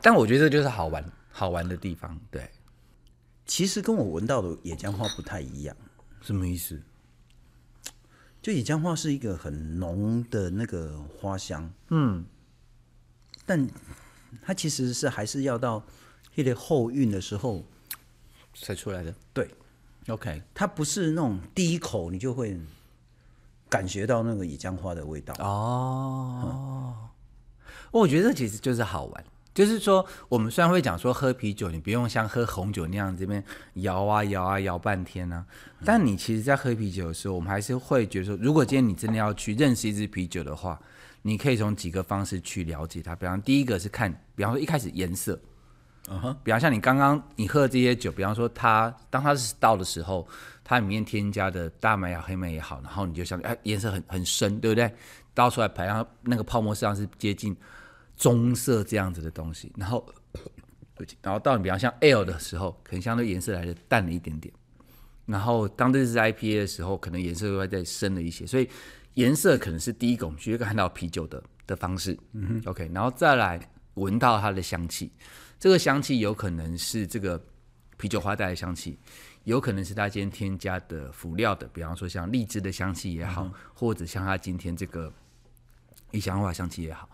[0.00, 2.18] 但我觉得这就是好玩好玩的地方。
[2.30, 2.48] 对，
[3.44, 5.76] 其实跟我闻到的野姜花不太一样。
[6.22, 6.80] 什么意思？
[8.46, 12.24] 就野姜花是一个很浓的那个花香，嗯，
[13.44, 13.68] 但
[14.40, 15.82] 它其实是还是要到
[16.36, 17.64] 一点后韵的时候
[18.54, 19.12] 才出来的。
[19.32, 19.50] 对
[20.06, 22.56] ，OK，它不是那种第一口你就会
[23.68, 25.34] 感觉到那个野姜花的味道。
[25.40, 26.94] 哦，
[27.64, 29.24] 嗯，我觉得这其实就是好玩。
[29.56, 33.42] 就是说，我们虽然会讲说喝啤酒，你不用像喝红酒那样这边
[33.76, 40.78] 摇啊摇啊摇半天呢、啊，但你其实，在喝啤酒的时候，我们还是会觉得说，如果今天你真的要去认识一支啤酒的话，
[41.22, 43.16] 你可以从几个方式去了解它。
[43.16, 45.40] 比方第一个是看，比方说一开始颜色，
[46.10, 50.28] 嗯哼，比方像你刚刚你喝的这些酒，比方说它当它是倒的时候，
[50.62, 54.94] 它里面添加的大麦芽、黑麦也好，然后你就想，哎，颜色很很深，对不对？
[55.32, 57.56] 倒出来排上那个泡沫实际上是接近
[58.16, 60.06] 棕色这样子的东西，然后，
[61.22, 64.52] 然后到你比方像 Ale 的时候，可能相对颜色来的淡了一点点。
[65.26, 68.68] 然后当这是 IPA 的时候，可能颜色会再深了一些，所以
[69.14, 72.16] 颜色可能是第一个我们去看到啤酒的的方式。
[72.32, 73.60] 嗯哼，OK，然后再来
[73.94, 75.10] 闻到它的香气，
[75.58, 77.44] 这个香气有可能是这个
[77.96, 78.98] 啤酒花带来的香气，
[79.42, 85.12] 有可能是它今天添加的辅料的，比方说像荔枝的香气也好，嗯、或者像它今天这个
[86.12, 87.08] 一香花香气也好，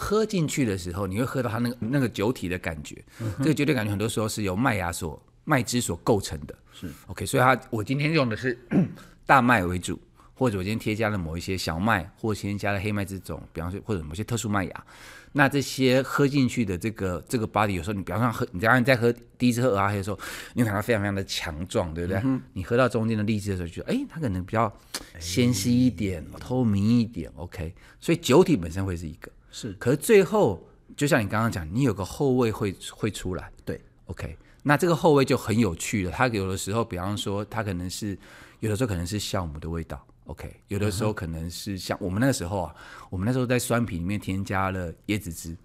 [0.00, 3.04] 喝进去的时候，你会喝到它那个那个酒体的感觉。
[3.20, 6.54] 嗯、这个酒体感觉很多时候是由麦芽所麦汁所构成的。
[6.72, 8.56] 是 OK，所以它我今天用的是
[9.26, 10.00] 大麦为主，
[10.34, 14.84] 或者我今天添加了某一些小麦，或者添加了黑麦这种，比方说或者某些特殊麦芽，
[15.32, 20.18] 那这些喝进去的这个这个 body，有时候你比方说喝，你刚刚在喝第一次喝俄阿黑的时候，
[20.54, 22.22] 你感到非常非常的强壮，对不对？
[22.24, 24.72] 嗯、你喝到中间的荔枝的时候，就觉得哎，它可能比较
[25.18, 27.30] 纤细一点，欸、透明一点。
[27.34, 34.36] OK，所以酒体本身会是一个是，可是最后就像你刚刚讲，你有个后味会会出来，对，OK。
[34.62, 38.18] 那这个后味就很有趣了，它有的时候，比方说，它可能是
[38.60, 42.74] 有的时候可能是酵母的味道，OK，有的时候可能是像我们那个时候啊，
[43.08, 45.56] 我们那时候在酸啤里面添加了椰子汁，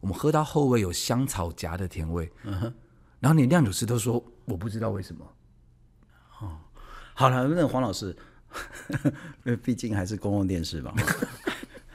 [0.00, 2.74] 我们喝到后味有香草夹的甜味，嗯哼，
[3.18, 5.26] 然后连酿酒师都说我不知道为什么。
[6.40, 6.58] 哦，
[7.14, 8.14] 好了，那黄老师，
[9.64, 10.92] 毕竟还是公共电视嘛。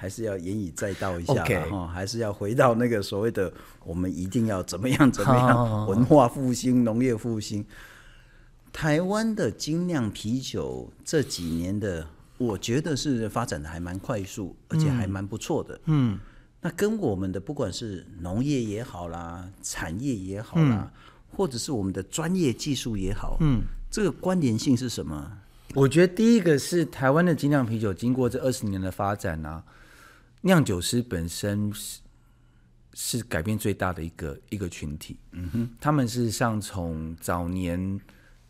[0.02, 1.88] 还是要言以载道一下哈，Okay.
[1.88, 3.52] 还是要回到那个所谓的
[3.84, 7.66] 我们一定要怎么样怎么样，文化复兴、农业复兴。
[8.72, 15.78] 台湾的精酿啤酒这几年的，我觉得是发展的还蛮快速，而且还蛮不错的。
[15.88, 16.18] 嗯，
[16.62, 20.90] 那跟我们的不管是农业也好啦，产业也好啦，
[21.36, 25.30] 或者是我们的专业技术也好，嗯，这个关联性是什么？
[25.76, 29.64] 我觉得第一个是台湾的精酿啤酒经过这二十年的发展呢、啊。
[30.42, 32.00] 酿酒师本身是
[32.94, 38.00] 是改变最大的一个一个群体，嗯哼，他们事实上从早年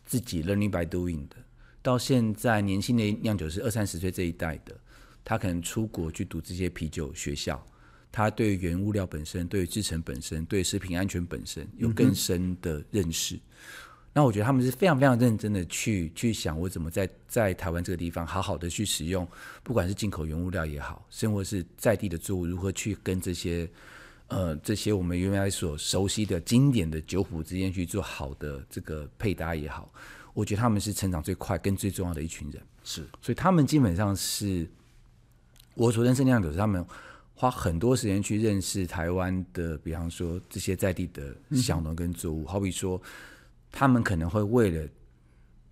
[0.04, 1.36] 自己 learning by doing 的，
[1.82, 4.76] 到现在年轻的酿酒师二三十岁这一代的，
[5.24, 7.64] 他可能出国去读这些啤酒学校，
[8.10, 13.36] 他对原物料本身、对制成本身、对食品安全本身有更深的认识。
[13.36, 13.40] 嗯
[14.12, 19.26] 那我觉得他们是非常非常认真的去去想，我怎么在在台湾这个地方好好的去使用，
[19.62, 23.70] 不管是进口原物料也好，甚或是在地的作物，如何去跟这些
[24.26, 29.88] 呃这些我们原来所熟悉的经典的酒谱之间去做好的这个配搭也好，
[30.34, 32.60] 我觉得他们是成长最快跟最重要的一群人。
[32.82, 34.68] 是，所以他们基本上是
[35.76, 36.84] 我所认识的酿酒师，他们
[37.36, 43.00] 花很多时间去认识台湾的，比方说这些在地的小农跟作物，嗯、好比说。
[43.72, 44.88] 他们可能会为了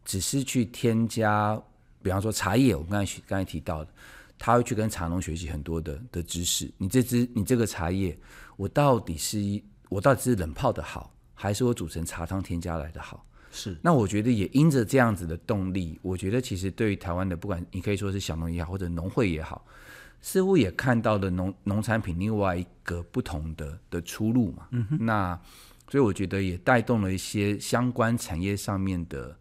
[0.04, 1.60] 只是去添加，
[2.02, 3.90] 比方说茶叶，我刚才刚才提到的，
[4.38, 6.72] 他会去跟茶农学习很多的的知识。
[6.78, 8.18] 你这支你这个茶叶，
[8.56, 13.26] 我到底是一我到底是冷泡的好，还是我煮成茶汤添加来的好？
[13.50, 13.76] 是。
[13.82, 19.66] 那我觉得也因着这样子的动力，我觉得其实对于台湾的，不管你可以说是小农也好，或者农会也好，
[20.22, 24.68] 似乎也看到了农农产品另外一个不同的的出路嘛。
[24.70, 24.98] 嗯哼。
[25.04, 25.38] 那。
[25.88, 29.36] 所以我觉得也带动了一些相关产业上面的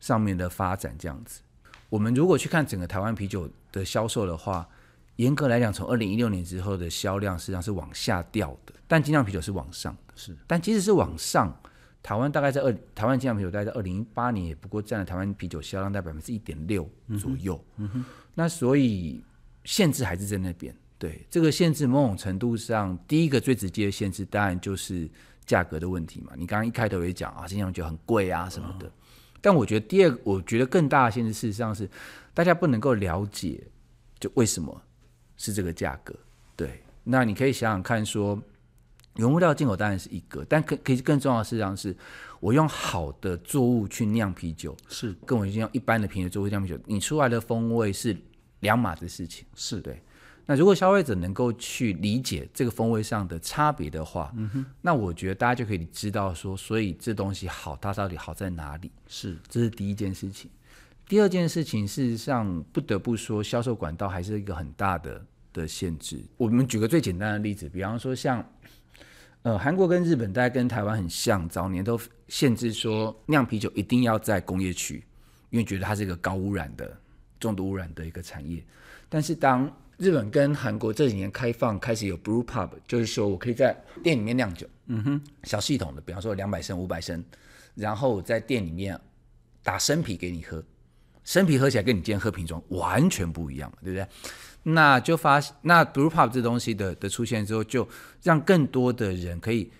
[0.00, 1.40] 上面的发展，这样子。
[1.90, 4.68] 我们如果去看整个台湾啤酒的销售的话，
[5.16, 10.14] 严格来讲，从二零一六年之后的销量实际上是往下掉的，但精酿啤酒是往上的。
[10.16, 11.54] 是，但即使是往上，
[12.02, 16.88] 台湾大概在二台湾精酿啤酒大概在二零一八年也不过占了台湾啤酒销量在百分之一点六
[17.20, 17.62] 左右。
[17.76, 18.04] 嗯哼，
[18.34, 19.22] 那所以
[19.64, 20.74] 限制还是在那边。
[20.98, 25.08] 对，这个限制某种程度上，第一个最直接的限制当然就是。
[25.46, 28.90] 价格的问题嘛，你刚刚一开头也讲啊，精酿酒很贵啊什么的。
[29.40, 31.88] 但我觉得第二，我觉得更大的限制，事实上是
[32.32, 33.62] 大家不能够了解，
[34.18, 34.82] 就为什么
[35.36, 36.14] 是这个价格。
[36.56, 38.42] 对，那你可以想想看，说
[39.16, 41.94] 原物料进口当然是一个，但可可以更重要的事实上是，
[42.40, 48.16] 我用好的作物去酿啤酒，是跟我用一般的瓶的作物酿啤酒，你出来的风味是
[48.60, 49.44] 两码子事情。
[49.54, 50.00] 是对。
[50.46, 58.90] 那如果消费者能够去理解这个风味上的差别的话，嗯哼，那我觉得大家就可以知道说，所以这东西好，它到底好在哪里？
[59.08, 60.50] 是，这是第一件事情。
[61.06, 66.22] 第二件事情，事实上不得不说，销售管道还是一个很大的的限制。
[66.36, 68.42] 我们举个最简单的例子，比方说像，
[69.42, 75.04] 呃，韩国跟日本，大概跟台湾很像，早年都限制说酿啤酒一定要在工业区，
[75.50, 76.98] 因为觉得它是一个高污染的、
[77.38, 78.64] 重度污染的一个产业。
[79.08, 87.24] 但是当日本跟韩国这几年开放开始有 brew pub，就是说我可以在店里面酿酒，嗯哼，小系统的，比方说两百升、五百升，
[87.74, 89.00] 然后在店里面
[89.62, 90.62] 打生啤给你喝，
[91.22, 94.06] 生啤喝起来跟你今天喝瓶装完全不一样，对不对？
[94.62, 97.88] 那就发那 brew pub 这东西的的出现之后，就
[98.22, 99.70] 让更多的人可以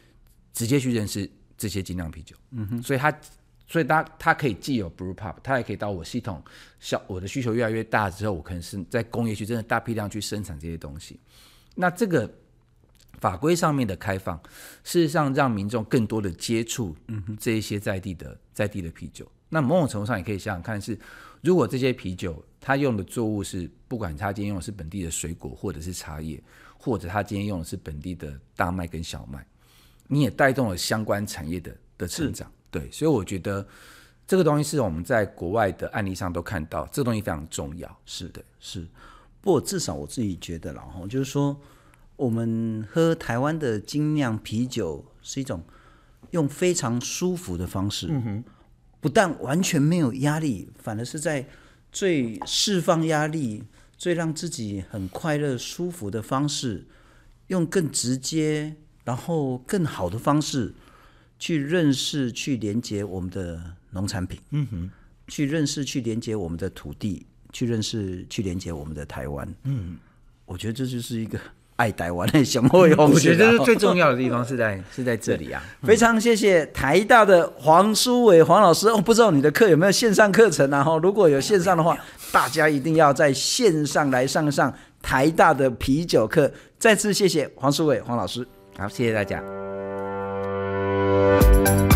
[0.53, 3.13] 直接去认识这些精酿啤酒，嗯哼，所以它。
[3.75, 6.41] 所以它它可以既有 brew pub，它也可以到我系统，
[6.79, 11.19] 小我的需求越来越大之后，我可能是在工业区真的大批量去生产这些东西。
[11.75, 12.33] 那这个
[13.19, 14.41] 法规上面的开放，
[14.85, 16.95] 事实上让民众更多的接触
[17.37, 19.29] 这一些在地的在地的啤酒。
[19.49, 20.97] 那某种程度上也可以想想看是，
[21.43, 26.41] 如果这些啤酒它用的作物是，不管它今天用的是本地的水果，或者是茶叶，
[26.79, 29.45] 或者它今天用的是本地的大麦跟小麦，
[30.07, 32.49] 你也带动了相关产业的的成长。
[32.75, 33.65] 对，所以我觉得
[34.27, 37.99] 这个东西是我们在国外的案例上都看到，这个东西非常重要。
[38.05, 38.85] 是的，是。
[39.41, 41.57] 不过至少我自己觉得然后，就是说，
[42.17, 45.63] 我们喝台湾的精酿啤酒是一种
[46.33, 48.11] 用非常舒服的方式，
[49.01, 51.47] 不但完全没有压力，反而是在
[51.93, 53.63] 最释放压力、
[53.97, 56.89] 最让自己很快乐、舒服的方式，
[57.47, 60.75] 用更直接，然后更好的方式。
[61.45, 64.91] 去认识、去连接我们的农产品，嗯哼，
[65.29, 69.99] 去认识、去连接我们的土地，去认识、去连接我们的台湾，嗯，
[70.47, 71.39] 我觉得这就是一个
[71.77, 73.13] 爱台湾的雄厚勇气。
[73.13, 75.63] 我觉得最重要的地方是在 是在这里啊！
[75.83, 80.83] 非常谢谢台大的黄书伟黄老师哦，不知道你的课有没有线上课程啊？
[80.83, 81.95] 哈，如果有线上的话，
[82.33, 86.51] 大家一定要在线上来上上台大的啤酒课。
[86.79, 89.74] 再次谢谢黄书伟黄老师，好，谢谢大家。
[91.15, 91.94] Música